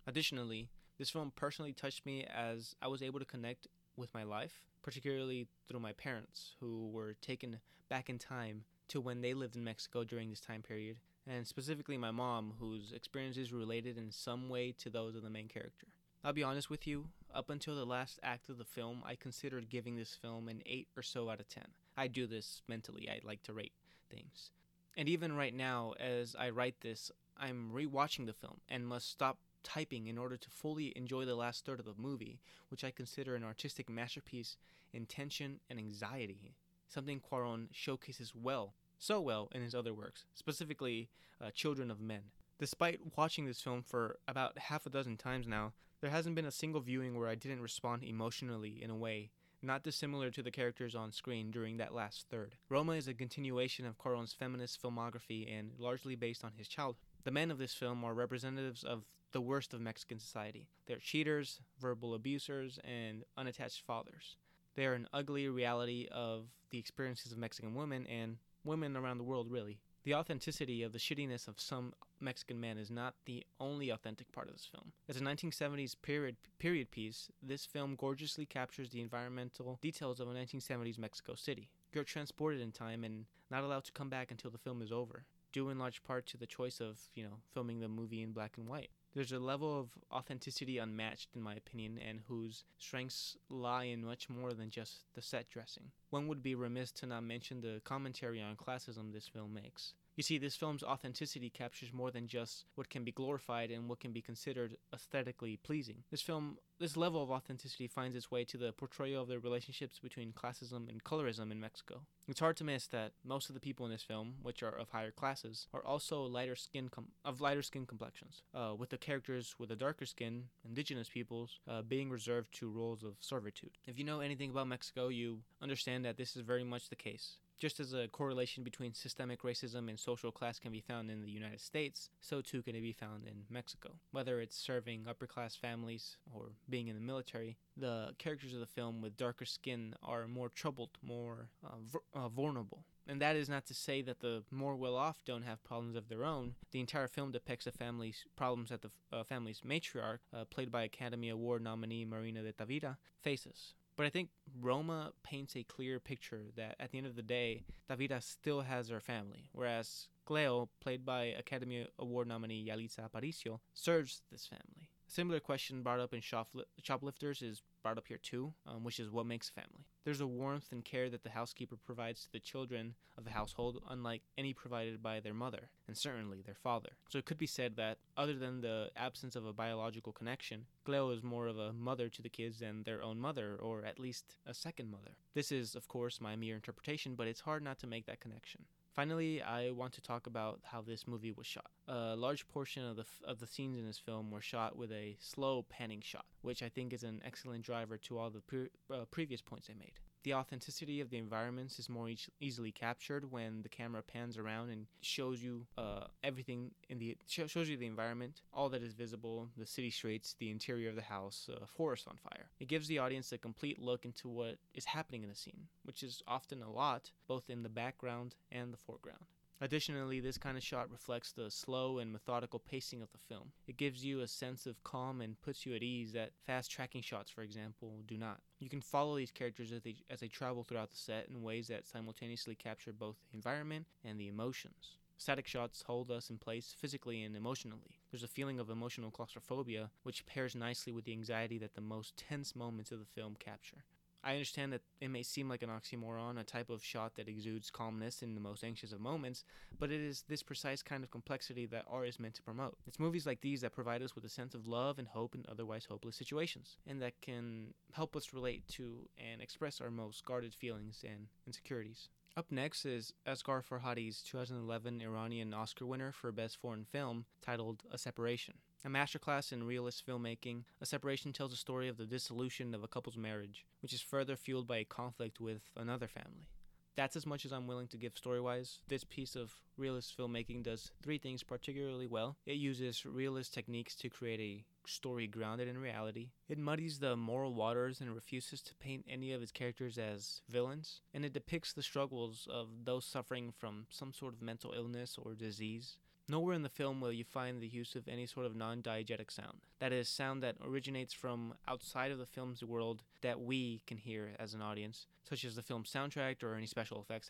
Additionally, 0.07 0.69
this 0.97 1.09
film 1.09 1.31
personally 1.35 1.73
touched 1.73 2.05
me 2.05 2.25
as 2.25 2.75
I 2.81 2.87
was 2.87 3.01
able 3.01 3.19
to 3.19 3.25
connect 3.25 3.67
with 3.97 4.13
my 4.13 4.23
life, 4.23 4.63
particularly 4.81 5.47
through 5.67 5.79
my 5.79 5.91
parents, 5.93 6.55
who 6.59 6.89
were 6.91 7.13
taken 7.21 7.59
back 7.89 8.09
in 8.09 8.17
time 8.17 8.63
to 8.87 9.01
when 9.01 9.21
they 9.21 9.33
lived 9.33 9.55
in 9.55 9.63
Mexico 9.63 10.03
during 10.03 10.29
this 10.29 10.41
time 10.41 10.61
period, 10.61 10.97
and 11.27 11.47
specifically 11.47 11.97
my 11.97 12.11
mom, 12.11 12.53
whose 12.59 12.91
experiences 12.91 13.53
related 13.53 13.97
in 13.97 14.11
some 14.11 14.49
way 14.49 14.73
to 14.79 14.89
those 14.89 15.15
of 15.15 15.23
the 15.23 15.29
main 15.29 15.47
character. 15.47 15.87
I'll 16.23 16.33
be 16.33 16.43
honest 16.43 16.69
with 16.69 16.85
you, 16.85 17.07
up 17.33 17.49
until 17.49 17.75
the 17.75 17.85
last 17.85 18.19
act 18.23 18.49
of 18.49 18.57
the 18.57 18.65
film, 18.65 19.03
I 19.05 19.15
considered 19.15 19.69
giving 19.69 19.95
this 19.95 20.15
film 20.15 20.47
an 20.47 20.61
8 20.65 20.87
or 20.95 21.03
so 21.03 21.29
out 21.29 21.39
of 21.39 21.49
10. 21.49 21.63
I 21.97 22.07
do 22.07 22.27
this 22.27 22.61
mentally, 22.67 23.09
I 23.09 23.19
like 23.23 23.43
to 23.43 23.53
rate 23.53 23.73
things. 24.09 24.51
And 24.97 25.07
even 25.07 25.35
right 25.35 25.53
now, 25.53 25.93
as 25.99 26.35
I 26.37 26.49
write 26.49 26.75
this, 26.81 27.11
I'm 27.37 27.71
rewatching 27.73 28.25
the 28.25 28.33
film 28.33 28.61
and 28.69 28.87
must 28.87 29.09
stop 29.09 29.37
typing 29.63 30.07
in 30.07 30.17
order 30.17 30.37
to 30.37 30.49
fully 30.49 30.93
enjoy 30.95 31.25
the 31.25 31.35
last 31.35 31.65
third 31.65 31.79
of 31.79 31.85
the 31.85 31.93
movie, 31.97 32.39
which 32.69 32.83
I 32.83 32.91
consider 32.91 33.35
an 33.35 33.43
artistic 33.43 33.89
masterpiece 33.89 34.57
in 34.93 35.05
tension 35.05 35.59
and 35.69 35.79
anxiety, 35.79 36.55
something 36.87 37.21
Cuaron 37.21 37.67
showcases 37.71 38.33
well, 38.35 38.73
so 38.97 39.21
well 39.21 39.49
in 39.53 39.61
his 39.61 39.75
other 39.75 39.93
works, 39.93 40.25
specifically 40.33 41.09
uh, 41.39 41.51
Children 41.51 41.89
of 41.89 42.01
Men. 42.01 42.21
Despite 42.61 43.17
watching 43.17 43.47
this 43.47 43.59
film 43.59 43.81
for 43.81 44.19
about 44.27 44.55
half 44.59 44.85
a 44.85 44.91
dozen 44.91 45.17
times 45.17 45.47
now, 45.47 45.73
there 45.99 46.11
hasn't 46.11 46.35
been 46.35 46.45
a 46.45 46.51
single 46.51 46.79
viewing 46.79 47.17
where 47.17 47.27
I 47.27 47.33
didn't 47.33 47.63
respond 47.63 48.03
emotionally 48.03 48.83
in 48.83 48.91
a 48.91 48.95
way 48.95 49.31
not 49.63 49.81
dissimilar 49.81 50.29
to 50.29 50.43
the 50.43 50.51
characters 50.51 50.93
on 50.93 51.11
screen 51.11 51.49
during 51.49 51.77
that 51.77 51.93
last 51.93 52.27
third. 52.29 52.53
Roma 52.69 52.91
is 52.93 53.07
a 53.07 53.15
continuation 53.15 53.87
of 53.87 53.97
Cuaron's 53.97 54.33
feminist 54.33 54.79
filmography 54.79 55.51
and 55.51 55.71
largely 55.79 56.15
based 56.15 56.43
on 56.43 56.51
his 56.55 56.67
childhood. 56.67 57.01
The 57.23 57.31
men 57.31 57.49
of 57.49 57.57
this 57.57 57.73
film 57.73 58.03
are 58.03 58.13
representatives 58.13 58.83
of 58.83 59.05
the 59.31 59.41
worst 59.41 59.73
of 59.73 59.81
Mexican 59.81 60.19
society. 60.19 60.67
They're 60.85 60.97
cheaters, 60.97 61.61
verbal 61.79 62.13
abusers, 62.13 62.77
and 62.83 63.23
unattached 63.37 63.81
fathers. 63.87 64.37
They 64.75 64.85
are 64.85 64.93
an 64.93 65.07
ugly 65.11 65.47
reality 65.47 66.07
of 66.11 66.45
the 66.69 66.77
experiences 66.77 67.31
of 67.31 67.39
Mexican 67.39 67.73
women 67.73 68.05
and 68.05 68.37
women 68.63 68.95
around 68.95 69.17
the 69.17 69.23
world, 69.23 69.49
really. 69.49 69.79
The 70.03 70.15
authenticity 70.15 70.81
of 70.81 70.93
the 70.93 70.97
shittiness 70.97 71.47
of 71.47 71.59
some 71.59 71.93
Mexican 72.19 72.59
man 72.59 72.79
is 72.79 72.89
not 72.89 73.13
the 73.25 73.45
only 73.59 73.91
authentic 73.91 74.31
part 74.31 74.47
of 74.47 74.53
this 74.53 74.65
film. 74.65 74.93
As 75.07 75.17
a 75.17 75.21
1970s 75.21 75.95
period 76.01 76.37
period 76.57 76.89
piece, 76.89 77.29
this 77.41 77.65
film 77.65 77.95
gorgeously 77.95 78.47
captures 78.47 78.89
the 78.89 79.01
environmental 79.01 79.77
details 79.81 80.19
of 80.19 80.27
a 80.27 80.33
1970s 80.33 80.97
Mexico 80.97 81.35
City. 81.35 81.69
You're 81.93 82.03
transported 82.03 82.61
in 82.61 82.71
time 82.71 83.03
and 83.03 83.25
not 83.51 83.63
allowed 83.63 83.83
to 83.85 83.91
come 83.91 84.09
back 84.09 84.31
until 84.31 84.49
the 84.49 84.57
film 84.57 84.81
is 84.81 84.91
over, 84.91 85.25
due 85.51 85.69
in 85.69 85.77
large 85.77 86.03
part 86.03 86.25
to 86.27 86.37
the 86.37 86.47
choice 86.47 86.79
of, 86.79 86.99
you 87.13 87.23
know, 87.23 87.37
filming 87.53 87.79
the 87.79 87.87
movie 87.87 88.23
in 88.23 88.31
black 88.31 88.57
and 88.57 88.67
white. 88.67 88.89
There's 89.13 89.33
a 89.33 89.39
level 89.39 89.77
of 89.77 89.89
authenticity 90.11 90.77
unmatched, 90.77 91.29
in 91.35 91.41
my 91.41 91.55
opinion, 91.55 91.97
and 91.97 92.21
whose 92.27 92.63
strengths 92.77 93.35
lie 93.49 93.83
in 93.83 94.05
much 94.05 94.29
more 94.29 94.53
than 94.53 94.69
just 94.69 95.03
the 95.15 95.21
set 95.21 95.49
dressing. 95.49 95.91
One 96.11 96.27
would 96.29 96.41
be 96.41 96.55
remiss 96.55 96.91
to 96.93 97.05
not 97.05 97.23
mention 97.23 97.59
the 97.59 97.81
commentary 97.83 98.41
on 98.41 98.55
classism 98.55 99.11
this 99.11 99.27
film 99.27 99.53
makes. 99.53 99.93
You 100.15 100.23
see, 100.23 100.37
this 100.37 100.55
film's 100.55 100.83
authenticity 100.83 101.49
captures 101.49 101.93
more 101.93 102.11
than 102.11 102.27
just 102.27 102.65
what 102.75 102.89
can 102.89 103.03
be 103.03 103.11
glorified 103.11 103.71
and 103.71 103.87
what 103.87 103.99
can 103.99 104.11
be 104.11 104.21
considered 104.21 104.77
aesthetically 104.93 105.57
pleasing. 105.57 106.03
This 106.11 106.21
film, 106.21 106.57
this 106.79 106.97
level 106.97 107.23
of 107.23 107.31
authenticity 107.31 107.87
finds 107.87 108.15
its 108.15 108.29
way 108.29 108.43
to 108.45 108.57
the 108.57 108.73
portrayal 108.73 109.21
of 109.21 109.29
the 109.29 109.39
relationships 109.39 109.99
between 109.99 110.33
classism 110.33 110.89
and 110.89 111.03
colorism 111.03 111.51
in 111.51 111.59
Mexico. 111.59 112.01
It's 112.27 112.39
hard 112.41 112.57
to 112.57 112.63
miss 112.63 112.87
that 112.87 113.13
most 113.23 113.49
of 113.49 113.55
the 113.55 113.61
people 113.61 113.85
in 113.85 113.91
this 113.91 114.03
film, 114.03 114.35
which 114.43 114.61
are 114.61 114.77
of 114.77 114.89
higher 114.89 115.11
classes, 115.11 115.67
are 115.73 115.85
also 115.85 116.23
lighter 116.23 116.55
skin 116.55 116.89
com- 116.89 117.07
of 117.23 117.41
lighter 117.41 117.61
skin 117.61 117.85
complexions, 117.85 118.43
uh, 118.53 118.73
with 118.77 118.89
the 118.89 118.97
characters 118.97 119.55
with 119.57 119.71
a 119.71 119.75
darker 119.75 120.05
skin, 120.05 120.45
indigenous 120.65 121.09
peoples, 121.09 121.59
uh, 121.69 121.81
being 121.81 122.09
reserved 122.09 122.53
to 122.55 122.69
roles 122.69 123.03
of 123.03 123.15
servitude. 123.19 123.71
If 123.87 123.97
you 123.97 124.03
know 124.03 124.19
anything 124.19 124.49
about 124.49 124.67
Mexico, 124.67 125.07
you 125.07 125.39
understand 125.61 126.05
that 126.05 126.17
this 126.17 126.35
is 126.35 126.41
very 126.41 126.63
much 126.63 126.89
the 126.89 126.95
case. 126.95 127.37
Just 127.61 127.79
as 127.79 127.93
a 127.93 128.07
correlation 128.07 128.63
between 128.63 128.91
systemic 128.95 129.43
racism 129.43 129.87
and 129.87 129.99
social 129.99 130.31
class 130.31 130.57
can 130.57 130.71
be 130.71 130.81
found 130.81 131.11
in 131.11 131.21
the 131.21 131.29
United 131.29 131.61
States, 131.61 132.09
so 132.19 132.41
too 132.41 132.63
can 132.63 132.75
it 132.75 132.81
be 132.81 132.91
found 132.91 133.27
in 133.27 133.43
Mexico. 133.51 133.91
Whether 134.09 134.41
it's 134.41 134.57
serving 134.57 135.05
upper 135.07 135.27
class 135.27 135.55
families 135.55 136.17
or 136.33 136.53
being 136.71 136.87
in 136.87 136.95
the 136.95 137.01
military, 137.01 137.59
the 137.77 138.15
characters 138.17 138.55
of 138.55 138.61
the 138.61 138.65
film 138.65 138.99
with 138.99 139.15
darker 139.15 139.45
skin 139.45 139.93
are 140.01 140.27
more 140.27 140.49
troubled, 140.49 140.97
more 141.03 141.49
uh, 141.63 141.75
v- 141.85 141.99
uh, 142.15 142.29
vulnerable. 142.29 142.83
And 143.07 143.21
that 143.21 143.35
is 143.35 143.47
not 143.47 143.67
to 143.67 143.75
say 143.75 144.01
that 144.01 144.21
the 144.21 144.43
more 144.49 144.75
well 144.75 144.95
off 144.95 145.23
don't 145.23 145.43
have 145.43 145.63
problems 145.63 145.95
of 145.95 146.09
their 146.09 146.25
own. 146.25 146.55
The 146.71 146.79
entire 146.79 147.07
film 147.07 147.31
depicts 147.31 147.65
the 147.65 147.71
family's 147.71 148.25
problems 148.35 148.69
that 148.69 148.81
the 148.81 148.89
uh, 149.13 149.23
family's 149.23 149.61
matriarch, 149.61 150.19
uh, 150.33 150.45
played 150.45 150.71
by 150.71 150.81
Academy 150.81 151.29
Award 151.29 151.61
nominee 151.61 152.05
Marina 152.05 152.41
de 152.41 152.53
Tavira, 152.53 152.97
faces. 153.21 153.75
But 153.97 154.05
I 154.05 154.09
think 154.09 154.29
Roma 154.59 155.11
paints 155.23 155.55
a 155.55 155.63
clear 155.63 155.99
picture 155.99 156.43
that 156.55 156.75
at 156.79 156.91
the 156.91 156.97
end 156.97 157.07
of 157.07 157.15
the 157.15 157.21
day, 157.21 157.63
Tavira 157.89 158.21
still 158.23 158.61
has 158.61 158.89
her 158.89 158.99
family, 158.99 159.49
whereas 159.53 160.07
Cleo, 160.25 160.69
played 160.79 161.05
by 161.05 161.25
Academy 161.25 161.87
Award 161.99 162.27
nominee 162.27 162.67
Yalitza 162.69 163.09
Aparicio, 163.09 163.59
serves 163.73 164.21
this 164.31 164.47
family. 164.47 164.89
A 165.07 165.11
similar 165.11 165.39
question 165.39 165.83
brought 165.83 165.99
up 165.99 166.13
in 166.13 166.21
Shoplifters 166.21 167.41
is 167.41 167.63
brought 167.83 167.97
up 167.97 168.07
here 168.07 168.19
too, 168.21 168.53
um, 168.65 168.83
which 168.83 168.99
is 168.99 169.09
what 169.09 169.25
makes 169.25 169.49
a 169.49 169.53
family. 169.53 169.85
There's 170.03 170.21
a 170.21 170.27
warmth 170.27 170.71
and 170.71 170.83
care 170.83 171.09
that 171.09 171.23
the 171.23 171.29
housekeeper 171.29 171.75
provides 171.75 172.23
to 172.23 172.31
the 172.31 172.39
children 172.39 172.95
of 173.17 173.23
the 173.23 173.31
household, 173.31 173.83
unlike 173.87 174.23
any 174.35 174.51
provided 174.51 175.03
by 175.03 175.19
their 175.19 175.33
mother, 175.33 175.69
and 175.87 175.95
certainly 175.95 176.41
their 176.41 176.55
father. 176.55 176.89
So 177.09 177.19
it 177.19 177.25
could 177.25 177.37
be 177.37 177.45
said 177.45 177.75
that, 177.75 177.99
other 178.17 178.33
than 178.33 178.61
the 178.61 178.89
absence 178.95 179.35
of 179.35 179.45
a 179.45 179.53
biological 179.53 180.11
connection, 180.11 180.65
Cleo 180.85 181.11
is 181.11 181.21
more 181.21 181.47
of 181.47 181.59
a 181.59 181.73
mother 181.73 182.09
to 182.09 182.21
the 182.21 182.29
kids 182.29 182.59
than 182.59 182.83
their 182.83 183.03
own 183.03 183.19
mother, 183.19 183.55
or 183.59 183.85
at 183.85 183.99
least 183.99 184.37
a 184.47 184.53
second 184.53 184.89
mother. 184.89 185.11
This 185.35 185.51
is, 185.51 185.75
of 185.75 185.87
course, 185.87 186.19
my 186.19 186.35
mere 186.35 186.55
interpretation, 186.55 187.13
but 187.15 187.27
it's 187.27 187.41
hard 187.41 187.63
not 187.63 187.77
to 187.79 187.87
make 187.87 188.07
that 188.07 188.19
connection. 188.19 188.65
Finally, 188.95 189.41
I 189.41 189.71
want 189.71 189.93
to 189.93 190.01
talk 190.01 190.27
about 190.27 190.59
how 190.63 190.81
this 190.81 191.07
movie 191.07 191.31
was 191.31 191.47
shot. 191.47 191.71
A 191.87 192.15
large 192.15 192.47
portion 192.49 192.85
of 192.85 192.97
the 192.97 193.03
f- 193.03 193.21
of 193.25 193.39
the 193.39 193.47
scenes 193.47 193.77
in 193.77 193.85
this 193.85 193.97
film 193.97 194.29
were 194.31 194.41
shot 194.41 194.75
with 194.75 194.91
a 194.91 195.17
slow 195.19 195.63
panning 195.63 196.01
shot, 196.01 196.25
which 196.41 196.61
I 196.61 196.67
think 196.69 196.91
is 196.91 197.03
an 197.03 197.21
excellent 197.23 197.63
driver 197.63 197.97
to 197.97 198.17
all 198.17 198.29
the 198.29 198.41
pre- 198.41 198.69
uh, 198.93 199.05
previous 199.05 199.41
points 199.41 199.69
I 199.69 199.75
made. 199.75 199.93
The 200.23 200.35
authenticity 200.35 201.01
of 201.01 201.09
the 201.09 201.17
environments 201.17 201.79
is 201.79 201.89
more 201.89 202.09
e- 202.09 202.17
easily 202.39 202.71
captured 202.71 203.31
when 203.31 203.63
the 203.63 203.69
camera 203.69 204.03
pans 204.03 204.37
around 204.37 204.69
and 204.69 204.85
shows 205.01 205.41
you 205.41 205.65
uh, 205.77 206.05
everything 206.23 206.71
in 206.89 206.99
the 206.99 207.17
sh- 207.27 207.47
shows 207.47 207.67
you 207.67 207.75
the 207.77 207.87
environment, 207.87 208.41
all 208.53 208.69
that 208.69 208.83
is 208.83 208.93
visible, 208.93 209.49
the 209.57 209.65
city 209.65 209.89
streets, 209.89 210.35
the 210.37 210.51
interior 210.51 210.89
of 210.89 210.95
the 210.95 211.01
house, 211.01 211.49
a 211.61 211.65
forest 211.65 212.07
on 212.07 212.17
fire. 212.17 212.51
It 212.59 212.67
gives 212.67 212.87
the 212.87 212.99
audience 212.99 213.31
a 213.31 213.37
complete 213.37 213.79
look 213.81 214.05
into 214.05 214.29
what 214.29 214.57
is 214.75 214.85
happening 214.85 215.23
in 215.23 215.29
the 215.29 215.35
scene, 215.35 215.67
which 215.83 216.03
is 216.03 216.21
often 216.27 216.61
a 216.61 216.71
lot, 216.71 217.09
both 217.27 217.49
in 217.49 217.63
the 217.63 217.69
background 217.69 218.35
and 218.51 218.71
the 218.71 218.77
foreground. 218.77 219.25
Additionally, 219.63 220.19
this 220.19 220.39
kind 220.39 220.57
of 220.57 220.63
shot 220.63 220.89
reflects 220.89 221.31
the 221.31 221.51
slow 221.51 221.99
and 221.99 222.11
methodical 222.11 222.57
pacing 222.57 223.03
of 223.03 223.11
the 223.11 223.19
film. 223.19 223.51
It 223.67 223.77
gives 223.77 224.03
you 224.03 224.21
a 224.21 224.27
sense 224.27 224.65
of 224.65 224.83
calm 224.83 225.21
and 225.21 225.39
puts 225.39 225.67
you 225.67 225.75
at 225.75 225.83
ease 225.83 226.13
that 226.13 226.31
fast 226.47 226.71
tracking 226.71 227.03
shots, 227.03 227.29
for 227.29 227.43
example, 227.43 228.01
do 228.07 228.17
not. 228.17 228.39
You 228.59 228.69
can 228.69 228.81
follow 228.81 229.15
these 229.15 229.29
characters 229.29 229.71
as 229.71 229.83
they, 229.83 229.97
as 230.09 230.19
they 230.19 230.27
travel 230.29 230.63
throughout 230.63 230.89
the 230.89 230.97
set 230.97 231.27
in 231.29 231.43
ways 231.43 231.67
that 231.67 231.85
simultaneously 231.85 232.55
capture 232.55 232.91
both 232.91 233.17
the 233.29 233.35
environment 233.35 233.85
and 234.03 234.19
the 234.19 234.29
emotions. 234.29 234.97
Static 235.17 235.45
shots 235.45 235.83
hold 235.83 236.09
us 236.09 236.31
in 236.31 236.39
place 236.39 236.73
physically 236.75 237.23
and 237.23 237.35
emotionally. 237.35 237.99
There's 238.09 238.23
a 238.23 238.27
feeling 238.27 238.59
of 238.59 238.71
emotional 238.71 239.11
claustrophobia, 239.11 239.91
which 240.01 240.25
pairs 240.25 240.55
nicely 240.55 240.91
with 240.91 241.05
the 241.05 241.11
anxiety 241.11 241.59
that 241.59 241.75
the 241.75 241.81
most 241.81 242.17
tense 242.17 242.55
moments 242.55 242.91
of 242.91 242.97
the 242.97 243.05
film 243.05 243.35
capture. 243.37 243.83
I 244.23 244.33
understand 244.33 244.71
that 244.73 244.81
it 244.99 245.09
may 245.09 245.23
seem 245.23 245.49
like 245.49 245.63
an 245.63 245.69
oxymoron, 245.69 246.39
a 246.39 246.43
type 246.43 246.69
of 246.69 246.83
shot 246.83 247.15
that 247.15 247.27
exudes 247.27 247.71
calmness 247.71 248.21
in 248.21 248.35
the 248.35 248.41
most 248.41 248.63
anxious 248.63 248.91
of 248.91 248.99
moments, 248.99 249.43
but 249.79 249.91
it 249.91 250.01
is 250.01 250.23
this 250.27 250.43
precise 250.43 250.83
kind 250.83 251.03
of 251.03 251.09
complexity 251.09 251.65
that 251.67 251.85
art 251.89 252.07
is 252.07 252.19
meant 252.19 252.35
to 252.35 252.43
promote. 252.43 252.77
It's 252.85 252.99
movies 252.99 253.25
like 253.25 253.41
these 253.41 253.61
that 253.61 253.71
provide 253.71 254.01
us 254.01 254.13
with 254.13 254.25
a 254.25 254.29
sense 254.29 254.53
of 254.53 254.67
love 254.67 254.99
and 254.99 255.07
hope 255.07 255.33
in 255.33 255.45
otherwise 255.49 255.85
hopeless 255.85 256.15
situations, 256.15 256.77
and 256.85 257.01
that 257.01 257.19
can 257.21 257.73
help 257.93 258.15
us 258.15 258.33
relate 258.33 258.67
to 258.69 259.09
and 259.17 259.41
express 259.41 259.81
our 259.81 259.89
most 259.91 260.23
guarded 260.23 260.53
feelings 260.53 261.03
and 261.07 261.27
insecurities. 261.47 262.09
Up 262.37 262.49
next 262.49 262.85
is 262.85 263.11
Asghar 263.27 263.61
Farhadi's 263.61 264.21
2011 264.21 265.01
Iranian 265.01 265.53
Oscar 265.53 265.85
winner 265.85 266.13
for 266.13 266.31
Best 266.31 266.57
Foreign 266.57 266.85
Film, 266.85 267.25
titled 267.41 267.83
A 267.91 267.97
Separation. 267.97 268.53
A 268.83 268.89
masterclass 268.89 269.53
in 269.53 269.63
realist 269.63 270.03
filmmaking, 270.07 270.63
A 270.81 270.87
Separation 270.87 271.31
tells 271.33 271.51
the 271.51 271.57
story 271.57 271.87
of 271.87 271.97
the 271.97 272.05
dissolution 272.07 272.73
of 272.73 272.83
a 272.83 272.87
couple's 272.87 273.15
marriage, 273.15 273.63
which 273.81 273.93
is 273.93 274.01
further 274.01 274.35
fueled 274.35 274.67
by 274.67 274.77
a 274.77 274.85
conflict 274.85 275.39
with 275.39 275.61
another 275.77 276.07
family. 276.07 276.47
That's 276.95 277.15
as 277.15 277.27
much 277.27 277.45
as 277.45 277.53
I'm 277.53 277.67
willing 277.67 277.87
to 277.89 277.97
give 277.97 278.17
story 278.17 278.41
wise. 278.41 278.79
This 278.87 279.03
piece 279.03 279.35
of 279.35 279.53
realist 279.77 280.17
filmmaking 280.17 280.63
does 280.63 280.91
three 281.01 281.19
things 281.19 281.43
particularly 281.43 282.07
well. 282.07 282.37
It 282.45 282.57
uses 282.57 283.05
realist 283.05 283.53
techniques 283.53 283.95
to 283.97 284.09
create 284.09 284.39
a 284.39 284.65
story 284.89 285.27
grounded 285.27 285.67
in 285.67 285.77
reality. 285.77 286.29
It 286.49 286.57
muddies 286.57 286.99
the 286.99 287.15
moral 287.15 287.53
waters 287.53 288.01
and 288.01 288.13
refuses 288.13 288.61
to 288.63 288.75
paint 288.75 289.05
any 289.07 289.31
of 289.31 289.41
its 289.41 289.51
characters 289.51 289.97
as 289.97 290.41
villains. 290.49 291.01
And 291.13 291.23
it 291.23 291.33
depicts 291.33 291.71
the 291.71 291.83
struggles 291.83 292.47
of 292.51 292.67
those 292.83 293.05
suffering 293.05 293.53
from 293.57 293.85
some 293.89 294.11
sort 294.11 294.33
of 294.33 294.41
mental 294.41 294.73
illness 294.75 295.17
or 295.21 295.33
disease. 295.33 295.97
Nowhere 296.27 296.53
in 296.53 296.63
the 296.63 296.69
film 296.69 297.01
will 297.01 297.11
you 297.11 297.23
find 297.23 297.61
the 297.61 297.67
use 297.67 297.95
of 297.95 298.07
any 298.07 298.25
sort 298.25 298.45
of 298.45 298.55
non 298.55 298.81
diegetic 298.81 299.31
sound. 299.31 299.59
That 299.79 299.91
is, 299.91 300.07
sound 300.07 300.41
that 300.43 300.55
originates 300.63 301.13
from 301.13 301.55
outside 301.67 302.11
of 302.11 302.19
the 302.19 302.25
film's 302.25 302.63
world 302.63 303.03
that 303.21 303.41
we 303.41 303.81
can 303.87 303.97
hear 303.97 304.31
as 304.39 304.53
an 304.53 304.61
audience, 304.61 305.07
such 305.27 305.43
as 305.43 305.55
the 305.55 305.61
film's 305.61 305.91
soundtrack 305.91 306.43
or 306.43 306.55
any 306.55 306.67
special 306.67 307.01
effects 307.01 307.29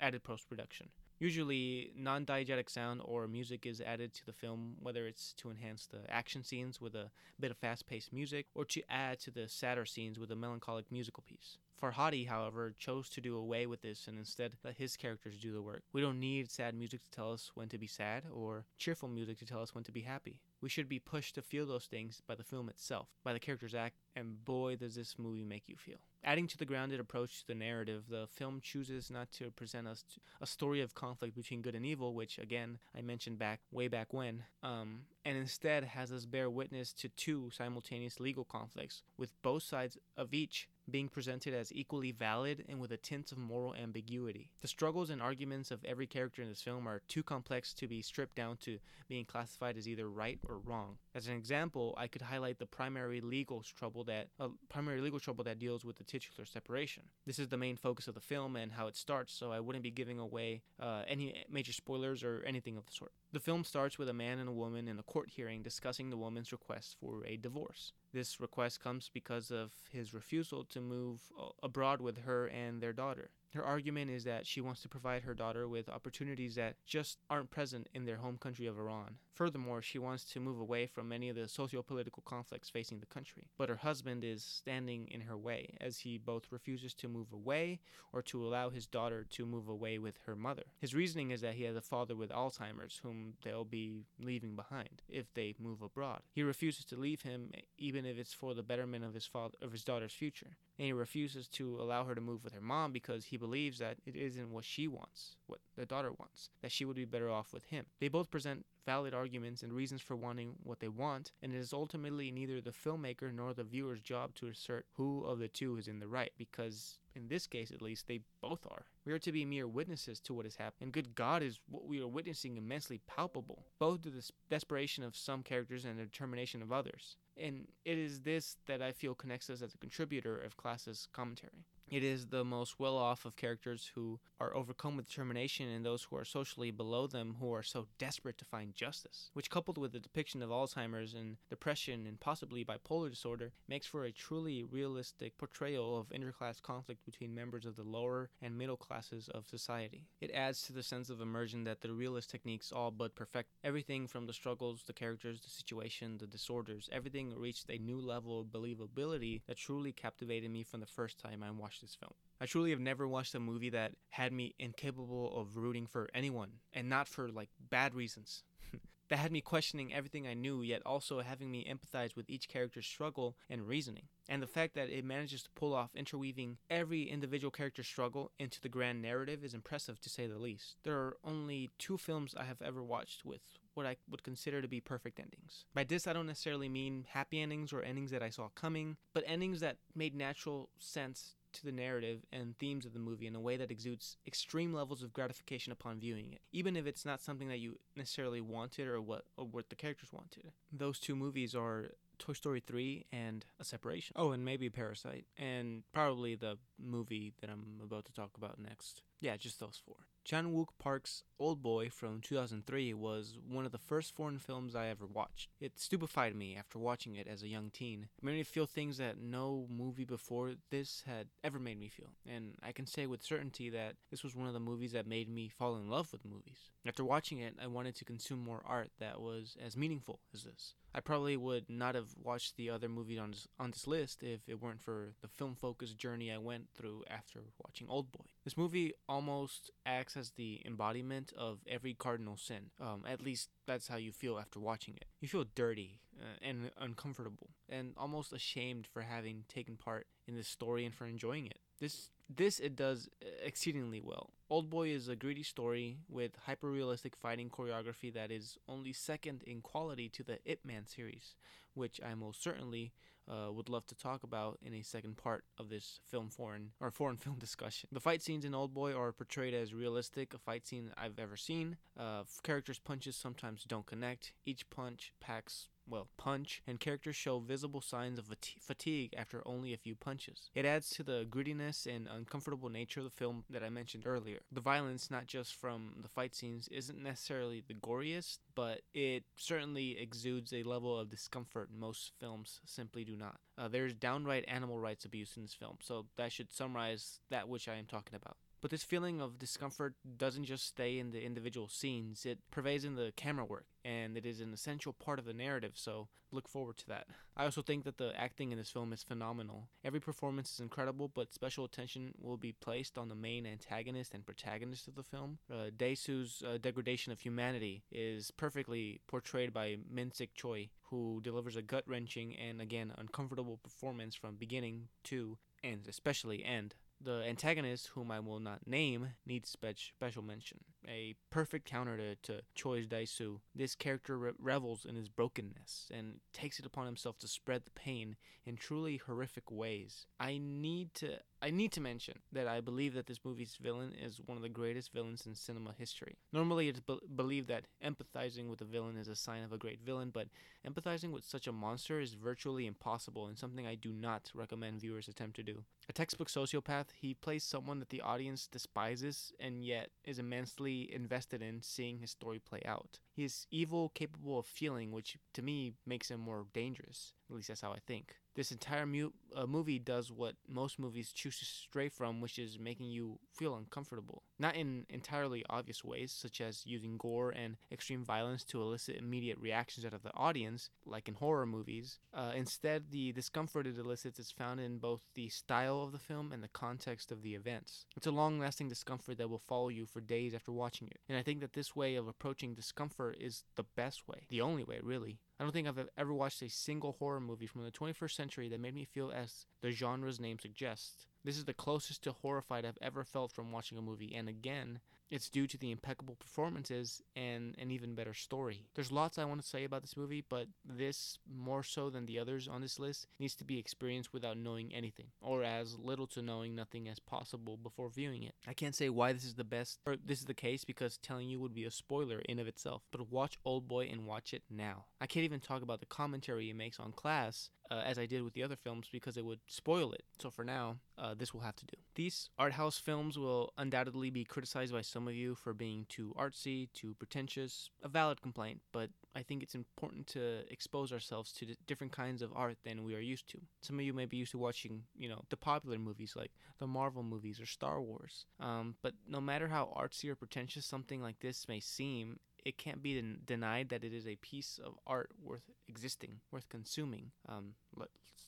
added 0.00 0.22
post 0.22 0.48
production. 0.48 0.88
Usually, 1.18 1.92
non 1.96 2.26
diegetic 2.26 2.68
sound 2.68 3.00
or 3.04 3.26
music 3.26 3.64
is 3.64 3.80
added 3.80 4.12
to 4.14 4.26
the 4.26 4.32
film, 4.32 4.76
whether 4.82 5.06
it's 5.06 5.32
to 5.34 5.50
enhance 5.50 5.86
the 5.86 6.00
action 6.10 6.44
scenes 6.44 6.80
with 6.80 6.94
a 6.94 7.10
bit 7.40 7.50
of 7.50 7.56
fast 7.56 7.86
paced 7.86 8.12
music 8.12 8.46
or 8.54 8.64
to 8.66 8.82
add 8.90 9.18
to 9.20 9.30
the 9.30 9.48
sadder 9.48 9.86
scenes 9.86 10.18
with 10.18 10.30
a 10.30 10.36
melancholic 10.36 10.92
musical 10.92 11.22
piece. 11.26 11.56
Farhadi, 11.82 12.26
however, 12.26 12.74
chose 12.78 13.08
to 13.10 13.20
do 13.20 13.36
away 13.36 13.66
with 13.66 13.82
this 13.82 14.08
and 14.08 14.18
instead 14.18 14.52
let 14.64 14.76
his 14.76 14.96
characters 14.96 15.38
do 15.38 15.52
the 15.52 15.62
work. 15.62 15.82
We 15.92 16.00
don't 16.00 16.20
need 16.20 16.50
sad 16.50 16.74
music 16.74 17.02
to 17.04 17.10
tell 17.10 17.32
us 17.32 17.50
when 17.54 17.68
to 17.68 17.78
be 17.78 17.86
sad 17.86 18.24
or 18.32 18.64
cheerful 18.78 19.08
music 19.08 19.38
to 19.38 19.46
tell 19.46 19.60
us 19.60 19.74
when 19.74 19.84
to 19.84 19.92
be 19.92 20.00
happy. 20.02 20.40
We 20.60 20.70
should 20.70 20.88
be 20.88 20.98
pushed 20.98 21.34
to 21.34 21.42
feel 21.42 21.66
those 21.66 21.84
things 21.84 22.22
by 22.26 22.34
the 22.34 22.44
film 22.44 22.68
itself, 22.70 23.08
by 23.22 23.34
the 23.34 23.40
character's 23.40 23.74
act, 23.74 23.96
and 24.16 24.44
boy, 24.44 24.76
does 24.76 24.94
this 24.94 25.16
movie 25.18 25.44
make 25.44 25.68
you 25.68 25.76
feel. 25.76 25.98
Adding 26.24 26.48
to 26.48 26.58
the 26.58 26.64
grounded 26.64 26.98
approach 26.98 27.40
to 27.40 27.46
the 27.46 27.54
narrative, 27.54 28.04
the 28.08 28.26
film 28.26 28.60
chooses 28.60 29.10
not 29.10 29.30
to 29.32 29.50
present 29.52 29.86
us 29.86 30.04
a 30.40 30.46
story 30.46 30.80
of 30.80 30.94
conflict 30.94 31.36
between 31.36 31.62
good 31.62 31.76
and 31.76 31.86
evil, 31.86 32.14
which 32.14 32.38
again 32.38 32.78
I 32.96 33.02
mentioned 33.02 33.38
back 33.38 33.60
way 33.70 33.86
back 33.86 34.12
when, 34.12 34.42
um, 34.62 35.02
and 35.24 35.36
instead 35.36 35.84
has 35.84 36.10
us 36.10 36.26
bear 36.26 36.50
witness 36.50 36.92
to 36.94 37.08
two 37.10 37.50
simultaneous 37.52 38.18
legal 38.18 38.44
conflicts, 38.44 39.02
with 39.16 39.30
both 39.42 39.62
sides 39.62 39.98
of 40.16 40.34
each 40.34 40.68
being 40.90 41.08
presented 41.08 41.54
as 41.54 41.72
equally 41.72 42.12
valid 42.12 42.64
and 42.68 42.80
with 42.80 42.92
a 42.92 42.96
tint 42.96 43.32
of 43.32 43.38
moral 43.38 43.74
ambiguity. 43.74 44.50
The 44.60 44.68
struggles 44.68 45.10
and 45.10 45.20
arguments 45.20 45.70
of 45.70 45.84
every 45.84 46.06
character 46.06 46.42
in 46.42 46.48
this 46.48 46.62
film 46.62 46.86
are 46.86 47.02
too 47.08 47.22
complex 47.22 47.72
to 47.74 47.88
be 47.88 48.02
stripped 48.02 48.36
down 48.36 48.56
to 48.58 48.78
being 49.08 49.24
classified 49.24 49.76
as 49.76 49.88
either 49.88 50.08
right 50.08 50.38
or 50.48 50.58
wrong. 50.58 50.96
As 51.14 51.26
an 51.26 51.36
example, 51.36 51.94
I 51.96 52.06
could 52.06 52.22
highlight 52.22 52.58
the 52.58 52.66
primary 52.66 53.20
legal 53.20 53.62
trouble 53.62 54.04
that 54.04 54.28
uh, 54.38 54.48
primary 54.68 55.00
legal 55.00 55.18
trouble 55.18 55.44
that 55.44 55.58
deals 55.58 55.84
with 55.84 55.96
the 55.96 56.04
titular 56.04 56.44
separation. 56.44 57.04
This 57.26 57.38
is 57.38 57.48
the 57.48 57.56
main 57.56 57.76
focus 57.76 58.08
of 58.08 58.14
the 58.14 58.20
film 58.20 58.56
and 58.56 58.72
how 58.72 58.86
it 58.86 58.96
starts, 58.96 59.32
so 59.32 59.52
I 59.52 59.60
wouldn't 59.60 59.82
be 59.82 59.90
giving 59.90 60.18
away 60.18 60.62
uh, 60.80 61.02
any 61.08 61.44
major 61.50 61.72
spoilers 61.72 62.22
or 62.22 62.42
anything 62.46 62.76
of 62.76 62.86
the 62.86 62.92
sort. 62.92 63.12
The 63.36 63.40
film 63.40 63.64
starts 63.64 63.98
with 63.98 64.08
a 64.08 64.14
man 64.14 64.38
and 64.38 64.48
a 64.48 64.52
woman 64.52 64.88
in 64.88 64.98
a 64.98 65.02
court 65.02 65.28
hearing 65.28 65.62
discussing 65.62 66.08
the 66.08 66.16
woman's 66.16 66.52
request 66.52 66.96
for 66.98 67.22
a 67.26 67.36
divorce. 67.36 67.92
This 68.10 68.40
request 68.40 68.82
comes 68.82 69.10
because 69.12 69.50
of 69.50 69.72
his 69.90 70.14
refusal 70.14 70.64
to 70.64 70.80
move 70.80 71.20
abroad 71.62 72.00
with 72.00 72.16
her 72.22 72.46
and 72.46 72.80
their 72.80 72.94
daughter. 72.94 73.28
Her 73.56 73.64
argument 73.64 74.10
is 74.10 74.24
that 74.24 74.46
she 74.46 74.60
wants 74.60 74.82
to 74.82 74.88
provide 74.88 75.22
her 75.22 75.32
daughter 75.32 75.66
with 75.66 75.88
opportunities 75.88 76.56
that 76.56 76.76
just 76.86 77.20
aren't 77.30 77.50
present 77.50 77.88
in 77.94 78.04
their 78.04 78.18
home 78.18 78.36
country 78.36 78.66
of 78.66 78.78
Iran. 78.78 79.16
Furthermore, 79.32 79.80
she 79.80 79.98
wants 79.98 80.24
to 80.24 80.40
move 80.40 80.60
away 80.60 80.84
from 80.84 81.08
many 81.08 81.30
of 81.30 81.36
the 81.36 81.48
socio 81.48 81.82
political 81.82 82.22
conflicts 82.22 82.68
facing 82.68 83.00
the 83.00 83.06
country. 83.06 83.48
But 83.56 83.70
her 83.70 83.76
husband 83.76 84.24
is 84.24 84.44
standing 84.44 85.08
in 85.08 85.22
her 85.22 85.38
way, 85.38 85.74
as 85.80 86.00
he 86.00 86.18
both 86.18 86.52
refuses 86.52 86.92
to 86.94 87.08
move 87.08 87.32
away 87.32 87.80
or 88.12 88.20
to 88.24 88.46
allow 88.46 88.68
his 88.68 88.86
daughter 88.86 89.24
to 89.30 89.46
move 89.46 89.68
away 89.68 89.98
with 89.98 90.18
her 90.26 90.36
mother. 90.36 90.64
His 90.78 90.94
reasoning 90.94 91.30
is 91.30 91.40
that 91.40 91.54
he 91.54 91.64
has 91.64 91.76
a 91.76 91.80
father 91.80 92.14
with 92.14 92.30
Alzheimer's 92.30 93.00
whom 93.02 93.34
they'll 93.42 93.64
be 93.64 94.04
leaving 94.20 94.54
behind 94.54 95.00
if 95.08 95.32
they 95.32 95.54
move 95.58 95.80
abroad. 95.80 96.20
He 96.30 96.42
refuses 96.42 96.84
to 96.86 96.96
leave 96.96 97.22
him, 97.22 97.52
even 97.78 98.04
if 98.04 98.18
it's 98.18 98.34
for 98.34 98.52
the 98.52 98.62
betterment 98.62 99.04
of 99.04 99.14
his 99.14 99.24
father 99.24 99.56
of 99.62 99.72
his 99.72 99.84
daughter's 99.84 100.12
future. 100.12 100.58
And 100.78 100.86
he 100.86 100.92
refuses 100.92 101.48
to 101.48 101.80
allow 101.80 102.04
her 102.04 102.14
to 102.14 102.20
move 102.20 102.44
with 102.44 102.52
her 102.52 102.60
mom 102.60 102.92
because 102.92 103.24
he 103.24 103.36
believes 103.36 103.78
that 103.78 103.96
it 104.04 104.14
isn't 104.14 104.52
what 104.52 104.64
she 104.64 104.88
wants, 104.88 105.36
what 105.46 105.60
the 105.76 105.86
daughter 105.86 106.12
wants, 106.12 106.50
that 106.60 106.72
she 106.72 106.84
would 106.84 106.96
be 106.96 107.04
better 107.06 107.30
off 107.30 107.52
with 107.52 107.64
him. 107.64 107.86
They 107.98 108.08
both 108.08 108.30
present 108.30 108.66
valid 108.86 109.12
arguments 109.12 109.62
and 109.62 109.72
reasons 109.72 110.00
for 110.00 110.16
wanting 110.16 110.54
what 110.62 110.80
they 110.80 110.88
want, 110.88 111.32
and 111.42 111.52
it 111.52 111.58
is 111.58 111.72
ultimately 111.72 112.30
neither 112.30 112.60
the 112.60 112.70
filmmaker 112.70 113.34
nor 113.34 113.52
the 113.52 113.64
viewer's 113.64 114.00
job 114.00 114.34
to 114.36 114.46
assert 114.46 114.86
who 114.94 115.24
of 115.24 115.38
the 115.40 115.48
two 115.48 115.76
is 115.76 115.88
in 115.88 115.98
the 115.98 116.08
right, 116.08 116.32
because 116.38 116.98
in 117.14 117.28
this 117.28 117.46
case 117.46 117.70
at 117.70 117.82
least, 117.82 118.06
they 118.06 118.20
both 118.40 118.66
are. 118.70 118.84
We 119.04 119.12
are 119.12 119.18
to 119.18 119.32
be 119.32 119.44
mere 119.44 119.66
witnesses 119.66 120.20
to 120.20 120.34
what 120.34 120.44
has 120.46 120.56
happened, 120.56 120.82
and 120.82 120.92
good 120.92 121.14
God, 121.14 121.42
is 121.42 121.58
what 121.68 121.86
we 121.86 122.00
are 122.00 122.08
witnessing 122.08 122.56
immensely 122.56 123.00
palpable, 123.06 123.66
both 123.78 124.02
to 124.02 124.10
the 124.10 124.30
desperation 124.48 125.02
of 125.02 125.16
some 125.16 125.42
characters 125.42 125.84
and 125.84 125.98
the 125.98 126.04
determination 126.04 126.62
of 126.62 126.72
others. 126.72 127.16
And 127.36 127.66
it 127.84 127.98
is 127.98 128.20
this 128.20 128.56
that 128.66 128.80
I 128.80 128.92
feel 128.92 129.14
connects 129.14 129.50
us 129.50 129.62
as 129.62 129.74
a 129.74 129.78
contributor 129.78 130.38
of 130.38 130.56
Class's 130.56 131.08
commentary. 131.12 131.66
It 131.88 132.02
is 132.02 132.26
the 132.26 132.44
most 132.44 132.80
well 132.80 132.96
off 132.96 133.24
of 133.24 133.36
characters 133.36 133.92
who 133.94 134.18
are 134.40 134.56
overcome 134.56 134.96
with 134.96 135.08
determination 135.08 135.68
and 135.68 135.86
those 135.86 136.02
who 136.02 136.16
are 136.16 136.24
socially 136.24 136.72
below 136.72 137.06
them 137.06 137.36
who 137.38 137.52
are 137.52 137.62
so 137.62 137.86
desperate 137.96 138.38
to 138.38 138.44
find 138.44 138.74
justice, 138.74 139.30
which, 139.34 139.50
coupled 139.50 139.78
with 139.78 139.92
the 139.92 140.00
depiction 140.00 140.42
of 140.42 140.50
Alzheimer's 140.50 141.14
and 141.14 141.36
depression 141.48 142.04
and 142.04 142.18
possibly 142.18 142.64
bipolar 142.64 143.08
disorder, 143.08 143.52
makes 143.68 143.86
for 143.86 144.04
a 144.04 144.10
truly 144.10 144.64
realistic 144.64 145.38
portrayal 145.38 145.96
of 145.96 146.08
interclass 146.08 146.60
conflict 146.60 147.04
between 147.04 147.32
members 147.32 147.64
of 147.64 147.76
the 147.76 147.84
lower 147.84 148.30
and 148.42 148.58
middle 148.58 148.76
classes 148.76 149.28
of 149.28 149.46
society. 149.46 150.08
It 150.20 150.32
adds 150.32 150.64
to 150.64 150.72
the 150.72 150.82
sense 150.82 151.08
of 151.08 151.20
immersion 151.20 151.62
that 151.64 151.82
the 151.82 151.92
realist 151.92 152.30
techniques 152.30 152.72
all 152.72 152.90
but 152.90 153.14
perfect 153.14 153.50
everything 153.62 154.08
from 154.08 154.26
the 154.26 154.32
struggles, 154.32 154.82
the 154.84 154.92
characters, 154.92 155.40
the 155.40 155.50
situation, 155.50 156.18
the 156.18 156.26
disorders, 156.26 156.88
everything 156.90 157.32
reached 157.38 157.70
a 157.70 157.78
new 157.78 158.00
level 158.00 158.40
of 158.40 158.48
believability 158.48 159.42
that 159.46 159.56
truly 159.56 159.92
captivated 159.92 160.50
me 160.50 160.64
from 160.64 160.80
the 160.80 160.86
first 160.86 161.20
time 161.20 161.44
I 161.44 161.50
watched 161.52 161.75
this 161.80 161.94
film. 161.94 162.12
I 162.40 162.46
truly 162.46 162.70
have 162.70 162.80
never 162.80 163.08
watched 163.08 163.34
a 163.34 163.40
movie 163.40 163.70
that 163.70 163.92
had 164.10 164.32
me 164.32 164.54
incapable 164.58 165.40
of 165.40 165.56
rooting 165.56 165.86
for 165.86 166.08
anyone, 166.14 166.50
and 166.72 166.88
not 166.88 167.08
for 167.08 167.28
like 167.28 167.48
bad 167.70 167.94
reasons. 167.94 168.42
that 169.08 169.18
had 169.18 169.32
me 169.32 169.40
questioning 169.40 169.94
everything 169.94 170.26
I 170.26 170.34
knew, 170.34 170.62
yet 170.62 170.82
also 170.84 171.20
having 171.20 171.50
me 171.50 171.66
empathize 171.70 172.16
with 172.16 172.28
each 172.28 172.48
character's 172.48 172.86
struggle 172.86 173.36
and 173.48 173.66
reasoning. 173.66 174.04
And 174.28 174.42
the 174.42 174.46
fact 174.46 174.74
that 174.74 174.90
it 174.90 175.04
manages 175.04 175.42
to 175.44 175.50
pull 175.50 175.72
off 175.72 175.94
interweaving 175.94 176.58
every 176.68 177.04
individual 177.04 177.50
character's 177.50 177.86
struggle 177.86 178.32
into 178.38 178.60
the 178.60 178.68
grand 178.68 179.00
narrative 179.00 179.44
is 179.44 179.54
impressive 179.54 180.00
to 180.00 180.10
say 180.10 180.26
the 180.26 180.38
least. 180.38 180.76
There 180.82 180.96
are 180.96 181.16
only 181.24 181.70
two 181.78 181.96
films 181.96 182.34
I 182.36 182.44
have 182.44 182.60
ever 182.60 182.82
watched 182.82 183.24
with 183.24 183.40
what 183.74 183.86
I 183.86 183.96
would 184.10 184.24
consider 184.24 184.60
to 184.60 184.68
be 184.68 184.80
perfect 184.80 185.20
endings. 185.20 185.64
By 185.74 185.84
this, 185.84 186.06
I 186.06 186.12
don't 186.12 186.26
necessarily 186.26 186.68
mean 186.68 187.06
happy 187.08 187.40
endings 187.40 187.72
or 187.72 187.82
endings 187.82 188.10
that 188.10 188.22
I 188.22 188.30
saw 188.30 188.48
coming, 188.54 188.96
but 189.14 189.22
endings 189.26 189.60
that 189.60 189.76
made 189.94 190.14
natural 190.14 190.70
sense 190.78 191.35
to 191.56 191.64
the 191.64 191.72
narrative 191.72 192.24
and 192.32 192.56
themes 192.58 192.86
of 192.86 192.92
the 192.92 192.98
movie 192.98 193.26
in 193.26 193.34
a 193.34 193.40
way 193.40 193.56
that 193.56 193.70
exudes 193.70 194.16
extreme 194.26 194.72
levels 194.72 195.02
of 195.02 195.12
gratification 195.12 195.72
upon 195.72 195.98
viewing 195.98 196.32
it, 196.32 196.40
even 196.52 196.76
if 196.76 196.86
it's 196.86 197.04
not 197.04 197.20
something 197.20 197.48
that 197.48 197.58
you 197.58 197.78
necessarily 197.96 198.40
wanted 198.40 198.86
or 198.88 199.00
what 199.00 199.24
or 199.36 199.44
what 199.44 199.68
the 199.68 199.76
characters 199.76 200.12
wanted. 200.12 200.52
Those 200.72 200.98
two 200.98 201.16
movies 201.16 201.54
are 201.54 201.90
Toy 202.18 202.32
Story 202.32 202.60
3 202.60 203.06
and 203.12 203.44
A 203.60 203.64
Separation. 203.64 204.14
Oh, 204.16 204.32
and 204.32 204.44
maybe 204.44 204.70
Parasite 204.70 205.26
and 205.36 205.82
probably 205.92 206.34
the 206.34 206.58
movie 206.78 207.32
that 207.40 207.50
I'm 207.50 207.80
about 207.82 208.04
to 208.06 208.12
talk 208.12 208.30
about 208.36 208.58
next. 208.58 209.02
Yeah, 209.20 209.36
just 209.36 209.60
those 209.60 209.80
four. 209.84 209.96
Chan 210.26 210.52
Wook 210.52 210.70
Park's 210.80 211.22
Old 211.38 211.62
Boy 211.62 211.88
from 211.88 212.20
2003 212.20 212.92
was 212.94 213.38
one 213.48 213.64
of 213.64 213.70
the 213.70 213.78
first 213.78 214.12
foreign 214.12 214.40
films 214.40 214.74
I 214.74 214.88
ever 214.88 215.06
watched. 215.06 215.50
It 215.60 215.78
stupefied 215.78 216.34
me 216.34 216.56
after 216.56 216.80
watching 216.80 217.14
it 217.14 217.28
as 217.28 217.44
a 217.44 217.48
young 217.48 217.70
teen. 217.70 218.08
It 218.18 218.24
made 218.24 218.32
me 218.32 218.42
feel 218.42 218.66
things 218.66 218.98
that 218.98 219.20
no 219.20 219.68
movie 219.70 220.04
before 220.04 220.54
this 220.68 221.04
had 221.06 221.28
ever 221.44 221.60
made 221.60 221.78
me 221.78 221.88
feel. 221.88 222.10
And 222.28 222.54
I 222.60 222.72
can 222.72 222.86
say 222.86 223.06
with 223.06 223.22
certainty 223.22 223.70
that 223.70 223.94
this 224.10 224.24
was 224.24 224.34
one 224.34 224.48
of 224.48 224.52
the 224.52 224.58
movies 224.58 224.90
that 224.92 225.06
made 225.06 225.28
me 225.28 225.48
fall 225.48 225.76
in 225.76 225.88
love 225.88 226.10
with 226.10 226.24
movies. 226.24 226.72
After 226.84 227.04
watching 227.04 227.38
it, 227.38 227.54
I 227.62 227.68
wanted 227.68 227.94
to 227.94 228.04
consume 228.04 228.40
more 228.40 228.62
art 228.66 228.90
that 228.98 229.20
was 229.20 229.56
as 229.64 229.76
meaningful 229.76 230.18
as 230.34 230.42
this. 230.42 230.74
I 230.96 231.00
probably 231.00 231.36
would 231.36 231.68
not 231.68 231.94
have 231.94 232.08
watched 232.24 232.56
the 232.56 232.70
other 232.70 232.88
movies 232.88 233.18
on 233.18 233.32
this, 233.32 233.46
on 233.60 233.70
this 233.70 233.86
list 233.86 234.22
if 234.22 234.40
it 234.48 234.62
weren't 234.62 234.80
for 234.80 235.12
the 235.20 235.28
film 235.28 235.54
focused 235.54 235.98
journey 235.98 236.32
I 236.32 236.38
went 236.38 236.68
through 236.74 237.04
after 237.10 237.40
watching 237.62 237.86
Old 237.90 238.10
Boy. 238.10 238.24
This 238.44 238.56
movie 238.56 238.94
almost 239.06 239.70
acts 239.84 240.16
as 240.16 240.30
the 240.30 240.62
embodiment 240.64 241.34
of 241.36 241.58
every 241.68 241.92
cardinal 241.92 242.38
sin. 242.38 242.70
Um, 242.80 243.04
at 243.06 243.20
least 243.20 243.50
that's 243.66 243.88
how 243.88 243.96
you 243.96 244.10
feel 244.10 244.38
after 244.38 244.58
watching 244.58 244.94
it. 244.96 245.04
You 245.20 245.28
feel 245.28 245.44
dirty 245.54 246.00
uh, 246.18 246.38
and 246.40 246.70
uncomfortable 246.80 247.50
and 247.68 247.92
almost 247.98 248.32
ashamed 248.32 248.86
for 248.86 249.02
having 249.02 249.44
taken 249.48 249.76
part 249.76 250.06
in 250.26 250.34
this 250.34 250.48
story 250.48 250.86
and 250.86 250.94
for 250.94 251.06
enjoying 251.06 251.44
it. 251.44 251.58
This 251.78 252.10
this 252.28 252.58
it 252.58 252.74
does 252.74 253.08
exceedingly 253.42 254.00
well. 254.00 254.30
Old 254.48 254.70
Boy 254.70 254.88
is 254.88 255.08
a 255.08 255.16
gritty 255.16 255.42
story 255.42 255.98
with 256.08 256.32
hyper 256.46 256.70
realistic 256.70 257.16
fighting 257.16 257.50
choreography 257.50 258.12
that 258.14 258.30
is 258.30 258.58
only 258.68 258.92
second 258.92 259.42
in 259.44 259.60
quality 259.60 260.08
to 260.10 260.22
the 260.22 260.38
Ip 260.44 260.64
Man 260.64 260.86
series, 260.86 261.34
which 261.74 262.00
I 262.04 262.14
most 262.14 262.42
certainly 262.42 262.92
uh, 263.28 263.52
would 263.52 263.68
love 263.68 263.86
to 263.86 263.94
talk 263.94 264.22
about 264.22 264.58
in 264.62 264.72
a 264.74 264.82
second 264.82 265.16
part 265.16 265.44
of 265.58 265.68
this 265.68 266.00
film 266.04 266.30
foreign 266.30 266.70
or 266.80 266.90
foreign 266.90 267.16
film 267.24 267.38
discussion. 267.38 267.88
The 267.92 268.00
fight 268.00 268.22
scenes 268.22 268.44
in 268.44 268.54
Old 268.54 268.72
Boy 268.72 268.94
are 268.94 269.12
portrayed 269.12 269.54
as 269.54 269.74
realistic 269.74 270.34
a 270.34 270.38
fight 270.38 270.66
scene 270.66 270.92
I've 270.96 271.18
ever 271.18 271.36
seen. 271.36 271.76
Uh, 271.98 272.22
characters' 272.42 272.78
punches 272.78 273.16
sometimes 273.16 273.64
don't 273.64 273.86
connect. 273.86 274.32
Each 274.44 274.68
punch 274.70 275.12
packs 275.20 275.68
well, 275.88 276.08
punch, 276.16 276.62
and 276.66 276.80
characters 276.80 277.16
show 277.16 277.38
visible 277.38 277.80
signs 277.80 278.18
of 278.18 278.26
fatigue 278.60 279.14
after 279.16 279.42
only 279.46 279.72
a 279.72 279.78
few 279.78 279.94
punches. 279.94 280.50
It 280.54 280.64
adds 280.64 280.90
to 280.90 281.02
the 281.02 281.26
grittiness 281.28 281.86
and 281.86 282.08
uncomfortable 282.08 282.68
nature 282.68 283.00
of 283.00 283.04
the 283.04 283.10
film 283.10 283.44
that 283.50 283.62
I 283.62 283.68
mentioned 283.68 284.06
earlier. 284.06 284.40
The 284.50 284.60
violence, 284.60 285.10
not 285.10 285.26
just 285.26 285.54
from 285.54 285.94
the 286.02 286.08
fight 286.08 286.34
scenes, 286.34 286.68
isn't 286.68 287.02
necessarily 287.02 287.62
the 287.66 287.74
goriest, 287.74 288.38
but 288.54 288.82
it 288.94 289.24
certainly 289.36 289.98
exudes 289.98 290.52
a 290.52 290.62
level 290.62 290.98
of 290.98 291.10
discomfort 291.10 291.70
most 291.76 292.12
films 292.18 292.60
simply 292.64 293.04
do 293.04 293.16
not. 293.16 293.38
Uh, 293.58 293.68
there's 293.68 293.94
downright 293.94 294.44
animal 294.48 294.78
rights 294.78 295.04
abuse 295.04 295.36
in 295.36 295.42
this 295.42 295.54
film, 295.54 295.78
so 295.80 296.06
that 296.16 296.32
should 296.32 296.52
summarize 296.52 297.20
that 297.30 297.48
which 297.48 297.68
I 297.68 297.76
am 297.76 297.86
talking 297.86 298.14
about. 298.14 298.36
But 298.60 298.70
this 298.70 298.82
feeling 298.82 299.20
of 299.20 299.38
discomfort 299.38 299.94
doesn't 300.16 300.44
just 300.44 300.66
stay 300.66 300.98
in 300.98 301.10
the 301.10 301.24
individual 301.24 301.68
scenes, 301.68 302.24
it 302.24 302.38
pervades 302.50 302.84
in 302.84 302.96
the 302.96 303.12
camera 303.14 303.44
work, 303.44 303.66
and 303.84 304.16
it 304.16 304.24
is 304.24 304.40
an 304.40 304.52
essential 304.52 304.92
part 304.92 305.18
of 305.18 305.24
the 305.24 305.34
narrative, 305.34 305.72
so 305.74 306.08
look 306.32 306.48
forward 306.48 306.76
to 306.78 306.86
that. 306.88 307.06
I 307.36 307.44
also 307.44 307.62
think 307.62 307.84
that 307.84 307.98
the 307.98 308.12
acting 308.18 308.50
in 308.52 308.58
this 308.58 308.70
film 308.70 308.92
is 308.92 309.02
phenomenal. 309.02 309.68
Every 309.84 310.00
performance 310.00 310.52
is 310.52 310.60
incredible, 310.60 311.08
but 311.08 311.34
special 311.34 311.64
attention 311.64 312.14
will 312.18 312.38
be 312.38 312.52
placed 312.52 312.98
on 312.98 313.08
the 313.08 313.14
main 313.14 313.46
antagonist 313.46 314.14
and 314.14 314.24
protagonist 314.24 314.88
of 314.88 314.94
the 314.96 315.02
film. 315.02 315.38
Uh, 315.52 315.70
Dae-soo's 315.76 316.42
uh, 316.44 316.58
degradation 316.58 317.12
of 317.12 317.20
humanity 317.20 317.84
is 317.92 318.30
perfectly 318.30 319.00
portrayed 319.06 319.52
by 319.52 319.76
Min 319.88 320.10
Sik 320.10 320.34
Choi, 320.34 320.70
who 320.90 321.20
delivers 321.22 321.56
a 321.56 321.62
gut 321.62 321.84
wrenching 321.86 322.34
and, 322.36 322.60
again, 322.60 322.92
uncomfortable 322.96 323.58
performance 323.62 324.14
from 324.14 324.36
beginning 324.36 324.88
to 325.04 325.38
and 325.62 325.86
especially 325.88 326.44
end. 326.44 326.74
The 327.00 327.22
antagonist, 327.24 327.88
whom 327.88 328.10
I 328.10 328.20
will 328.20 328.40
not 328.40 328.66
name, 328.66 329.12
needs 329.26 329.50
spe- 329.50 329.76
special 329.76 330.22
mention. 330.22 330.58
A 330.88 331.14
perfect 331.30 331.68
counter 331.68 331.96
to, 331.96 332.14
to 332.16 332.42
Choi's 332.54 332.86
Dae-soo. 332.86 333.40
This 333.54 333.74
character 333.74 334.16
re- 334.18 334.32
revels 334.38 334.84
in 334.84 334.94
his 334.94 335.08
brokenness 335.08 335.90
and 335.92 336.20
takes 336.32 336.58
it 336.58 336.66
upon 336.66 336.86
himself 336.86 337.18
to 337.18 337.28
spread 337.28 337.64
the 337.64 337.70
pain 337.70 338.16
in 338.44 338.56
truly 338.56 338.98
horrific 338.98 339.50
ways. 339.50 340.06
I 340.20 340.38
need 340.38 340.94
to 340.94 341.18
I 341.42 341.50
need 341.50 341.70
to 341.72 341.82
mention 341.82 342.14
that 342.32 342.48
I 342.48 342.60
believe 342.60 342.94
that 342.94 343.06
this 343.06 343.20
movie's 343.22 343.58
villain 343.60 343.92
is 343.92 344.20
one 344.24 344.38
of 344.38 344.42
the 344.42 344.48
greatest 344.48 344.92
villains 344.92 345.26
in 345.26 345.34
cinema 345.34 345.74
history. 345.78 346.16
Normally, 346.32 346.68
it's 346.68 346.80
be- 346.80 346.98
believed 347.14 347.48
that 347.48 347.66
empathizing 347.84 348.48
with 348.48 348.62
a 348.62 348.64
villain 348.64 348.96
is 348.96 349.08
a 349.08 349.14
sign 349.14 349.44
of 349.44 349.52
a 349.52 349.58
great 349.58 349.82
villain, 349.82 350.10
but 350.12 350.28
empathizing 350.66 351.12
with 351.12 351.24
such 351.24 351.46
a 351.46 351.52
monster 351.52 352.00
is 352.00 352.14
virtually 352.14 352.66
impossible 352.66 353.26
and 353.26 353.38
something 353.38 353.66
I 353.66 353.74
do 353.74 353.92
not 353.92 354.30
recommend 354.34 354.80
viewers 354.80 355.08
attempt 355.08 355.36
to 355.36 355.42
do. 355.42 355.62
A 355.88 355.92
textbook 355.92 356.28
sociopath, 356.28 356.86
he 356.98 357.12
plays 357.12 357.44
someone 357.44 357.80
that 357.80 357.90
the 357.90 358.00
audience 358.00 358.48
despises 358.48 359.32
and 359.38 359.62
yet 359.62 359.90
is 360.04 360.18
immensely 360.18 360.75
invested 360.82 361.42
in 361.42 361.62
seeing 361.62 361.98
his 361.98 362.10
story 362.10 362.38
play 362.38 362.62
out. 362.66 363.00
He 363.16 363.24
is 363.24 363.46
evil, 363.50 363.88
capable 363.88 364.38
of 364.38 364.44
feeling, 364.44 364.92
which 364.92 365.16
to 365.32 365.40
me 365.40 365.72
makes 365.86 366.10
him 366.10 366.20
more 366.20 366.44
dangerous. 366.52 367.14
At 367.30 367.36
least 367.36 367.48
that's 367.48 367.62
how 367.62 367.72
I 367.72 367.78
think. 367.86 368.14
This 368.34 368.52
entire 368.52 368.84
mu- 368.84 369.12
uh, 369.34 369.46
movie 369.46 369.78
does 369.78 370.12
what 370.12 370.34
most 370.46 370.78
movies 370.78 371.10
choose 371.10 371.38
to 371.38 371.46
stray 371.46 371.88
from, 371.88 372.20
which 372.20 372.38
is 372.38 372.58
making 372.58 372.90
you 372.90 373.18
feel 373.32 373.56
uncomfortable. 373.56 374.22
Not 374.38 374.54
in 374.54 374.84
entirely 374.90 375.42
obvious 375.48 375.82
ways, 375.82 376.12
such 376.12 376.42
as 376.42 376.66
using 376.66 376.98
gore 376.98 377.30
and 377.30 377.56
extreme 377.72 378.04
violence 378.04 378.44
to 378.44 378.60
elicit 378.60 378.96
immediate 378.96 379.38
reactions 379.38 379.86
out 379.86 379.94
of 379.94 380.02
the 380.02 380.14
audience, 380.14 380.68
like 380.84 381.08
in 381.08 381.14
horror 381.14 381.46
movies. 381.46 381.98
Uh, 382.12 382.32
instead, 382.36 382.90
the 382.90 383.12
discomfort 383.12 383.66
it 383.66 383.78
elicits 383.78 384.18
is 384.18 384.30
found 384.30 384.60
in 384.60 384.76
both 384.76 385.00
the 385.14 385.30
style 385.30 385.82
of 385.82 385.92
the 385.92 385.98
film 385.98 386.30
and 386.30 386.42
the 386.42 386.48
context 386.48 387.10
of 387.10 387.22
the 387.22 387.34
events. 387.34 387.86
It's 387.96 388.06
a 388.06 388.10
long 388.10 388.38
lasting 388.38 388.68
discomfort 388.68 389.16
that 389.16 389.30
will 389.30 389.38
follow 389.38 389.70
you 389.70 389.86
for 389.86 390.02
days 390.02 390.34
after 390.34 390.52
watching 390.52 390.88
it. 390.88 391.00
And 391.08 391.16
I 391.16 391.22
think 391.22 391.40
that 391.40 391.54
this 391.54 391.74
way 391.74 391.94
of 391.94 392.06
approaching 392.06 392.52
discomfort 392.54 393.05
is 393.12 393.44
the 393.56 393.64
best 393.76 394.08
way, 394.08 394.26
the 394.28 394.40
only 394.40 394.64
way, 394.64 394.80
really. 394.82 395.18
I 395.38 395.44
don't 395.44 395.52
think 395.52 395.68
I've 395.68 395.88
ever 395.98 396.14
watched 396.14 396.42
a 396.42 396.48
single 396.48 396.96
horror 396.98 397.20
movie 397.20 397.46
from 397.46 397.64
the 397.64 397.70
21st 397.70 398.12
century 398.12 398.48
that 398.48 398.60
made 398.60 398.74
me 398.74 398.84
feel 398.84 399.12
as 399.14 399.46
the 399.60 399.70
genre's 399.70 400.20
name 400.20 400.38
suggests. 400.38 401.06
This 401.26 401.38
is 401.38 401.44
the 401.44 401.54
closest 401.54 402.04
to 402.04 402.12
horrified 402.12 402.64
I've 402.64 402.78
ever 402.80 403.02
felt 403.02 403.32
from 403.32 403.50
watching 403.50 403.76
a 403.76 403.82
movie, 403.82 404.14
and 404.14 404.28
again, 404.28 404.78
it's 405.10 405.28
due 405.28 405.48
to 405.48 405.58
the 405.58 405.72
impeccable 405.72 406.14
performances 406.14 407.02
and 407.16 407.56
an 407.58 407.72
even 407.72 407.96
better 407.96 408.14
story. 408.14 408.64
There's 408.76 408.92
lots 408.92 409.18
I 409.18 409.24
want 409.24 409.42
to 409.42 409.46
say 409.46 409.64
about 409.64 409.82
this 409.82 409.96
movie, 409.96 410.24
but 410.28 410.46
this, 410.64 411.18
more 411.28 411.64
so 411.64 411.90
than 411.90 412.06
the 412.06 412.20
others 412.20 412.46
on 412.46 412.60
this 412.60 412.78
list, 412.78 413.08
needs 413.18 413.34
to 413.36 413.44
be 413.44 413.58
experienced 413.58 414.12
without 414.12 414.38
knowing 414.38 414.72
anything, 414.72 415.06
or 415.20 415.42
as 415.42 415.76
little 415.76 416.06
to 416.08 416.22
knowing 416.22 416.54
nothing 416.54 416.88
as 416.88 417.00
possible 417.00 417.56
before 417.56 417.88
viewing 417.88 418.22
it. 418.22 418.36
I 418.46 418.54
can't 418.54 418.76
say 418.76 418.88
why 418.88 419.12
this 419.12 419.24
is 419.24 419.34
the 419.34 419.42
best, 419.42 419.80
or 419.84 419.96
this 419.96 420.20
is 420.20 420.26
the 420.26 420.34
case, 420.34 420.64
because 420.64 420.96
telling 420.96 421.28
you 421.28 421.40
would 421.40 421.54
be 421.54 421.64
a 421.64 421.72
spoiler 421.72 422.20
in 422.20 422.38
of 422.38 422.46
itself, 422.46 422.82
but 422.92 423.10
watch 423.10 423.36
Old 423.44 423.66
Boy 423.66 423.88
and 423.90 424.06
watch 424.06 424.32
it 424.32 424.44
now. 424.48 424.84
I 425.00 425.06
can't 425.06 425.24
even 425.24 425.40
talk 425.40 425.62
about 425.62 425.80
the 425.80 425.86
commentary 425.86 426.50
it 426.50 426.56
makes 426.56 426.78
on 426.78 426.92
class 426.92 427.50
uh, 427.70 427.82
as 427.84 427.98
I 427.98 428.06
did 428.06 428.22
with 428.22 428.34
the 428.34 428.42
other 428.42 428.56
films 428.56 428.88
because 428.90 429.16
it 429.16 429.24
would 429.24 429.40
spoil 429.46 429.92
it. 429.92 430.04
So 430.18 430.30
for 430.30 430.44
now, 430.44 430.76
uh, 430.98 431.14
this 431.14 431.34
will 431.34 431.40
have 431.40 431.56
to 431.56 431.66
do. 431.66 431.76
These 431.94 432.30
art 432.38 432.52
house 432.52 432.78
films 432.78 433.18
will 433.18 433.52
undoubtedly 433.58 434.10
be 434.10 434.24
criticized 434.24 434.72
by 434.72 434.82
some 434.82 435.08
of 435.08 435.14
you 435.14 435.34
for 435.34 435.52
being 435.52 435.86
too 435.88 436.14
artsy, 436.18 436.68
too 436.72 436.94
pretentious. 436.94 437.70
A 437.82 437.88
valid 437.88 438.22
complaint, 438.22 438.60
but 438.72 438.90
I 439.14 439.22
think 439.22 439.42
it's 439.42 439.54
important 439.54 440.06
to 440.08 440.40
expose 440.50 440.92
ourselves 440.92 441.32
to 441.34 441.46
different 441.66 441.92
kinds 441.92 442.22
of 442.22 442.32
art 442.34 442.58
than 442.64 442.84
we 442.84 442.94
are 442.94 443.00
used 443.00 443.28
to. 443.30 443.38
Some 443.62 443.78
of 443.78 443.84
you 443.84 443.92
may 443.92 444.06
be 444.06 444.16
used 444.16 444.32
to 444.32 444.38
watching, 444.38 444.82
you 444.96 445.08
know, 445.08 445.22
the 445.30 445.36
popular 445.36 445.78
movies 445.78 446.14
like 446.16 446.32
the 446.58 446.66
Marvel 446.66 447.02
movies 447.02 447.40
or 447.40 447.46
Star 447.46 447.80
Wars. 447.80 448.26
Um, 448.40 448.76
but 448.82 448.94
no 449.08 449.20
matter 449.20 449.48
how 449.48 449.72
artsy 449.76 450.10
or 450.10 450.14
pretentious 450.14 450.66
something 450.66 451.02
like 451.02 451.20
this 451.20 451.48
may 451.48 451.60
seem, 451.60 452.18
it 452.44 452.58
can't 452.58 452.82
be 452.82 452.94
den- 452.94 453.18
denied 453.24 453.70
that 453.70 453.82
it 453.82 453.92
is 453.92 454.06
a 454.06 454.16
piece 454.16 454.60
of 454.64 454.74
art 454.86 455.10
worth 455.20 455.50
existing, 455.76 456.20
worth 456.32 456.48
consuming, 456.48 457.10
um, 457.28 457.54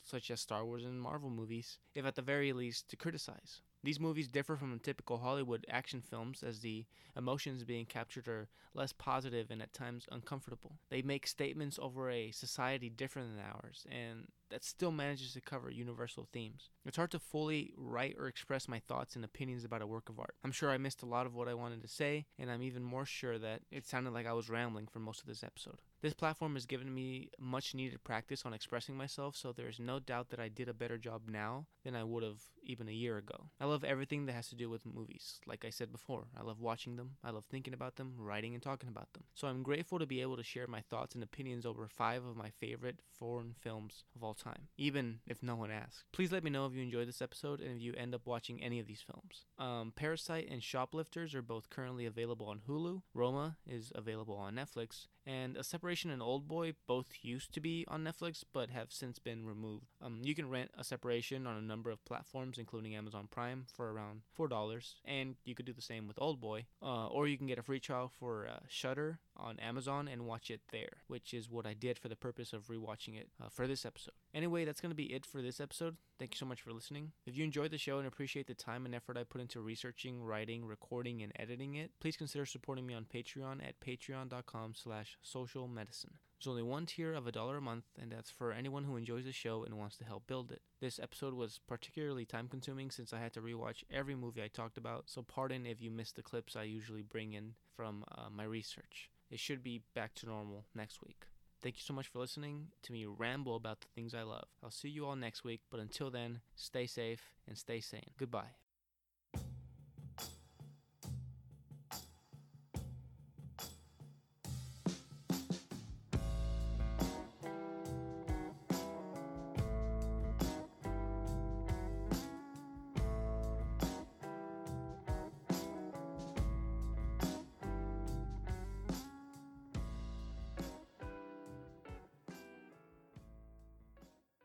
such 0.05 0.29
as 0.29 0.39
Star 0.39 0.63
Wars 0.63 0.85
and 0.85 1.01
Marvel 1.01 1.29
movies, 1.29 1.79
if 1.95 2.05
at 2.05 2.15
the 2.15 2.21
very 2.21 2.53
least 2.53 2.89
to 2.89 2.95
criticize. 2.95 3.61
These 3.83 3.99
movies 3.99 4.27
differ 4.27 4.55
from 4.55 4.77
typical 4.79 5.17
Hollywood 5.17 5.65
action 5.69 6.01
films 6.01 6.43
as 6.43 6.59
the 6.59 6.85
emotions 7.15 7.63
being 7.63 7.85
captured 7.85 8.27
are 8.27 8.49
less 8.73 8.93
positive 8.93 9.49
and 9.49 9.61
at 9.61 9.73
times 9.73 10.05
uncomfortable. 10.11 10.73
They 10.89 11.01
make 11.01 11.25
statements 11.25 11.79
over 11.81 12.09
a 12.09 12.31
society 12.31 12.89
different 12.89 13.35
than 13.35 13.45
ours, 13.45 13.87
and 13.89 14.27
that 14.49 14.63
still 14.63 14.91
manages 14.91 15.33
to 15.33 15.41
cover 15.41 15.69
universal 15.69 16.27
themes. 16.31 16.69
It's 16.85 16.97
hard 16.97 17.11
to 17.11 17.19
fully 17.19 17.73
write 17.77 18.15
or 18.17 18.27
express 18.27 18.67
my 18.67 18.79
thoughts 18.79 19.15
and 19.15 19.23
opinions 19.23 19.63
about 19.63 19.81
a 19.81 19.87
work 19.87 20.09
of 20.09 20.19
art. 20.19 20.35
I'm 20.43 20.51
sure 20.51 20.71
I 20.71 20.77
missed 20.77 21.03
a 21.03 21.07
lot 21.07 21.25
of 21.25 21.35
what 21.35 21.47
I 21.47 21.53
wanted 21.53 21.81
to 21.81 21.87
say, 21.87 22.25
and 22.37 22.49
I'm 22.49 22.63
even 22.63 22.83
more 22.83 23.05
sure 23.05 23.37
that 23.37 23.61
it 23.71 23.85
sounded 23.85 24.11
like 24.11 24.25
I 24.25 24.33
was 24.33 24.49
rambling 24.49 24.87
for 24.87 24.99
most 24.99 25.21
of 25.21 25.27
this 25.27 25.43
episode. 25.43 25.77
This 26.01 26.13
platform 26.13 26.53
has 26.53 26.65
given 26.65 26.93
me 26.93 27.29
much 27.37 27.75
needed 27.75 28.03
practice 28.05 28.45
on 28.45 28.53
expressing 28.53 28.95
myself, 28.95 29.35
so 29.35 29.51
there 29.51 29.67
is 29.67 29.79
no 29.79 29.99
doubt 29.99 30.29
that 30.29 30.39
I 30.39 30.47
did 30.47 30.69
a 30.69 30.73
better 30.73 30.97
job 30.97 31.23
now 31.27 31.65
than 31.83 31.93
I 31.93 32.05
would 32.05 32.23
have 32.23 32.41
even 32.63 32.87
a 32.87 32.93
year 32.93 33.17
ago. 33.17 33.49
I 33.59 33.65
love 33.65 33.83
everything 33.83 34.25
that 34.25 34.33
has 34.33 34.47
to 34.49 34.55
do 34.55 34.69
with 34.69 34.85
movies. 34.85 35.41
Like 35.45 35.65
I 35.65 35.69
said 35.69 35.91
before, 35.91 36.27
I 36.39 36.43
love 36.43 36.61
watching 36.61 36.95
them, 36.95 37.17
I 37.21 37.31
love 37.31 37.45
thinking 37.45 37.73
about 37.73 37.97
them, 37.97 38.13
writing 38.17 38.53
and 38.53 38.63
talking 38.63 38.89
about 38.89 39.11
them. 39.11 39.23
So 39.33 39.47
I'm 39.47 39.61
grateful 39.61 39.99
to 39.99 40.05
be 40.05 40.21
able 40.21 40.37
to 40.37 40.43
share 40.43 40.67
my 40.67 40.81
thoughts 40.81 41.15
and 41.15 41.23
opinions 41.23 41.65
over 41.65 41.87
five 41.87 42.25
of 42.25 42.37
my 42.37 42.49
favorite 42.49 42.99
foreign 43.17 43.55
films 43.59 44.05
of 44.15 44.23
all 44.23 44.33
time, 44.39 44.67
even 44.77 45.19
if 45.27 45.43
no 45.43 45.55
one 45.55 45.71
asked. 45.71 46.03
Please 46.11 46.31
let 46.31 46.43
me 46.43 46.49
know 46.49 46.65
if 46.65 46.73
you 46.73 46.81
enjoyed 46.81 47.07
this 47.07 47.21
episode 47.21 47.59
and 47.59 47.75
if 47.75 47.81
you 47.81 47.93
end 47.95 48.15
up 48.15 48.25
watching 48.25 48.61
any 48.61 48.79
of 48.79 48.87
these 48.87 49.01
films. 49.01 49.45
Um, 49.57 49.93
Parasite 49.95 50.47
and 50.49 50.63
Shoplifters 50.63 51.35
are 51.35 51.41
both 51.41 51.69
currently 51.69 52.05
available 52.05 52.47
on 52.47 52.61
Hulu. 52.67 53.01
Roma 53.13 53.57
is 53.67 53.91
available 53.95 54.35
on 54.35 54.55
Netflix, 54.55 55.07
and 55.29 55.55
A 55.57 55.63
Separation 55.63 56.09
and 56.09 56.23
Old 56.23 56.47
Boy 56.47 56.73
both 56.87 57.07
used 57.21 57.53
to 57.53 57.59
be 57.59 57.85
on 57.87 58.03
Netflix 58.03 58.43
but 58.51 58.71
have 58.71 58.91
since 58.91 59.19
been 59.19 59.45
removed. 59.45 59.85
Um, 60.01 60.21
you 60.23 60.33
can 60.33 60.49
rent 60.49 60.71
A 60.75 60.83
Separation 60.83 61.45
on 61.45 61.55
a 61.55 61.61
number 61.61 61.91
of 61.91 62.03
platforms, 62.03 62.57
including 62.57 62.95
Amazon 62.95 63.27
Prime, 63.29 63.65
for 63.71 63.91
around 63.91 64.21
$4, 64.37 64.95
and 65.05 65.35
you 65.45 65.53
could 65.53 65.67
do 65.67 65.73
the 65.73 65.81
same 65.81 66.07
with 66.07 66.17
Old 66.19 66.41
Boy. 66.41 66.65
Uh, 66.81 67.07
or 67.07 67.27
you 67.27 67.37
can 67.37 67.45
get 67.45 67.59
a 67.59 67.63
free 67.63 67.79
trial 67.79 68.11
for 68.19 68.47
uh, 68.47 68.59
Shudder 68.67 69.19
on 69.37 69.59
Amazon 69.59 70.07
and 70.07 70.25
watch 70.25 70.49
it 70.49 70.61
there, 70.71 71.03
which 71.07 71.33
is 71.33 71.49
what 71.49 71.67
I 71.67 71.73
did 71.73 71.99
for 71.99 72.07
the 72.07 72.15
purpose 72.15 72.51
of 72.51 72.67
rewatching 72.67 73.19
it 73.19 73.29
uh, 73.41 73.49
for 73.49 73.67
this 73.67 73.85
episode. 73.85 74.15
Anyway, 74.33 74.65
that's 74.65 74.81
going 74.81 74.91
to 74.91 74.95
be 74.95 75.13
it 75.13 75.25
for 75.25 75.41
this 75.43 75.59
episode. 75.59 75.97
Thank 76.19 76.33
you 76.33 76.37
so 76.37 76.45
much 76.45 76.61
for 76.61 76.73
listening. 76.73 77.13
If 77.25 77.37
you 77.37 77.45
enjoyed 77.45 77.71
the 77.71 77.77
show 77.77 77.97
and 77.97 78.05
appreciate 78.05 78.45
the 78.45 78.53
time 78.53 78.85
and 78.85 78.93
effort 78.93 79.15
I 79.15 79.23
put 79.23 79.39
into 79.39 79.61
researching, 79.61 80.21
writing, 80.21 80.65
recording, 80.65 81.21
and 81.23 81.31
editing 81.39 81.75
it, 81.75 81.91
please 82.01 82.17
consider 82.17 82.45
supporting 82.45 82.85
me 82.85 82.93
on 82.93 83.05
Patreon 83.05 83.65
at 83.65 83.79
patreon.com 83.79 84.73
slash 84.75 85.17
social 85.21 85.69
medicine. 85.69 86.15
There's 86.37 86.51
only 86.51 86.63
one 86.63 86.85
tier 86.85 87.13
of 87.13 87.25
a 87.25 87.31
dollar 87.31 87.57
a 87.57 87.61
month, 87.61 87.85
and 88.01 88.11
that's 88.11 88.29
for 88.29 88.51
anyone 88.51 88.83
who 88.83 88.97
enjoys 88.97 89.23
the 89.23 89.31
show 89.31 89.63
and 89.63 89.77
wants 89.77 89.95
to 89.97 90.03
help 90.03 90.27
build 90.27 90.51
it. 90.51 90.61
This 90.81 90.99
episode 90.99 91.33
was 91.33 91.61
particularly 91.67 92.25
time 92.25 92.49
consuming 92.49 92.91
since 92.91 93.13
I 93.13 93.19
had 93.19 93.31
to 93.33 93.41
rewatch 93.41 93.85
every 93.89 94.15
movie 94.15 94.43
I 94.43 94.49
talked 94.49 94.77
about, 94.77 95.05
so 95.07 95.21
pardon 95.21 95.65
if 95.65 95.81
you 95.81 95.89
missed 95.89 96.17
the 96.17 96.21
clips 96.21 96.57
I 96.57 96.63
usually 96.63 97.01
bring 97.01 97.31
in 97.31 97.53
from 97.77 98.03
uh, 98.11 98.29
my 98.29 98.43
research. 98.43 99.09
It 99.31 99.39
should 99.39 99.63
be 99.63 99.83
back 99.95 100.15
to 100.15 100.25
normal 100.25 100.65
next 100.75 101.01
week. 101.01 101.27
Thank 101.61 101.75
you 101.75 101.81
so 101.81 101.93
much 101.93 102.07
for 102.07 102.19
listening 102.19 102.67
to 102.83 102.93
me 102.93 103.05
ramble 103.05 103.55
about 103.55 103.81
the 103.81 103.87
things 103.93 104.13
I 104.13 104.23
love. 104.23 104.47
I'll 104.63 104.71
see 104.71 104.89
you 104.89 105.05
all 105.05 105.15
next 105.15 105.43
week, 105.43 105.61
but 105.69 105.79
until 105.79 106.09
then, 106.09 106.39
stay 106.55 106.87
safe 106.87 107.21
and 107.47 107.57
stay 107.57 107.81
sane. 107.81 108.11
Goodbye. 108.17 108.55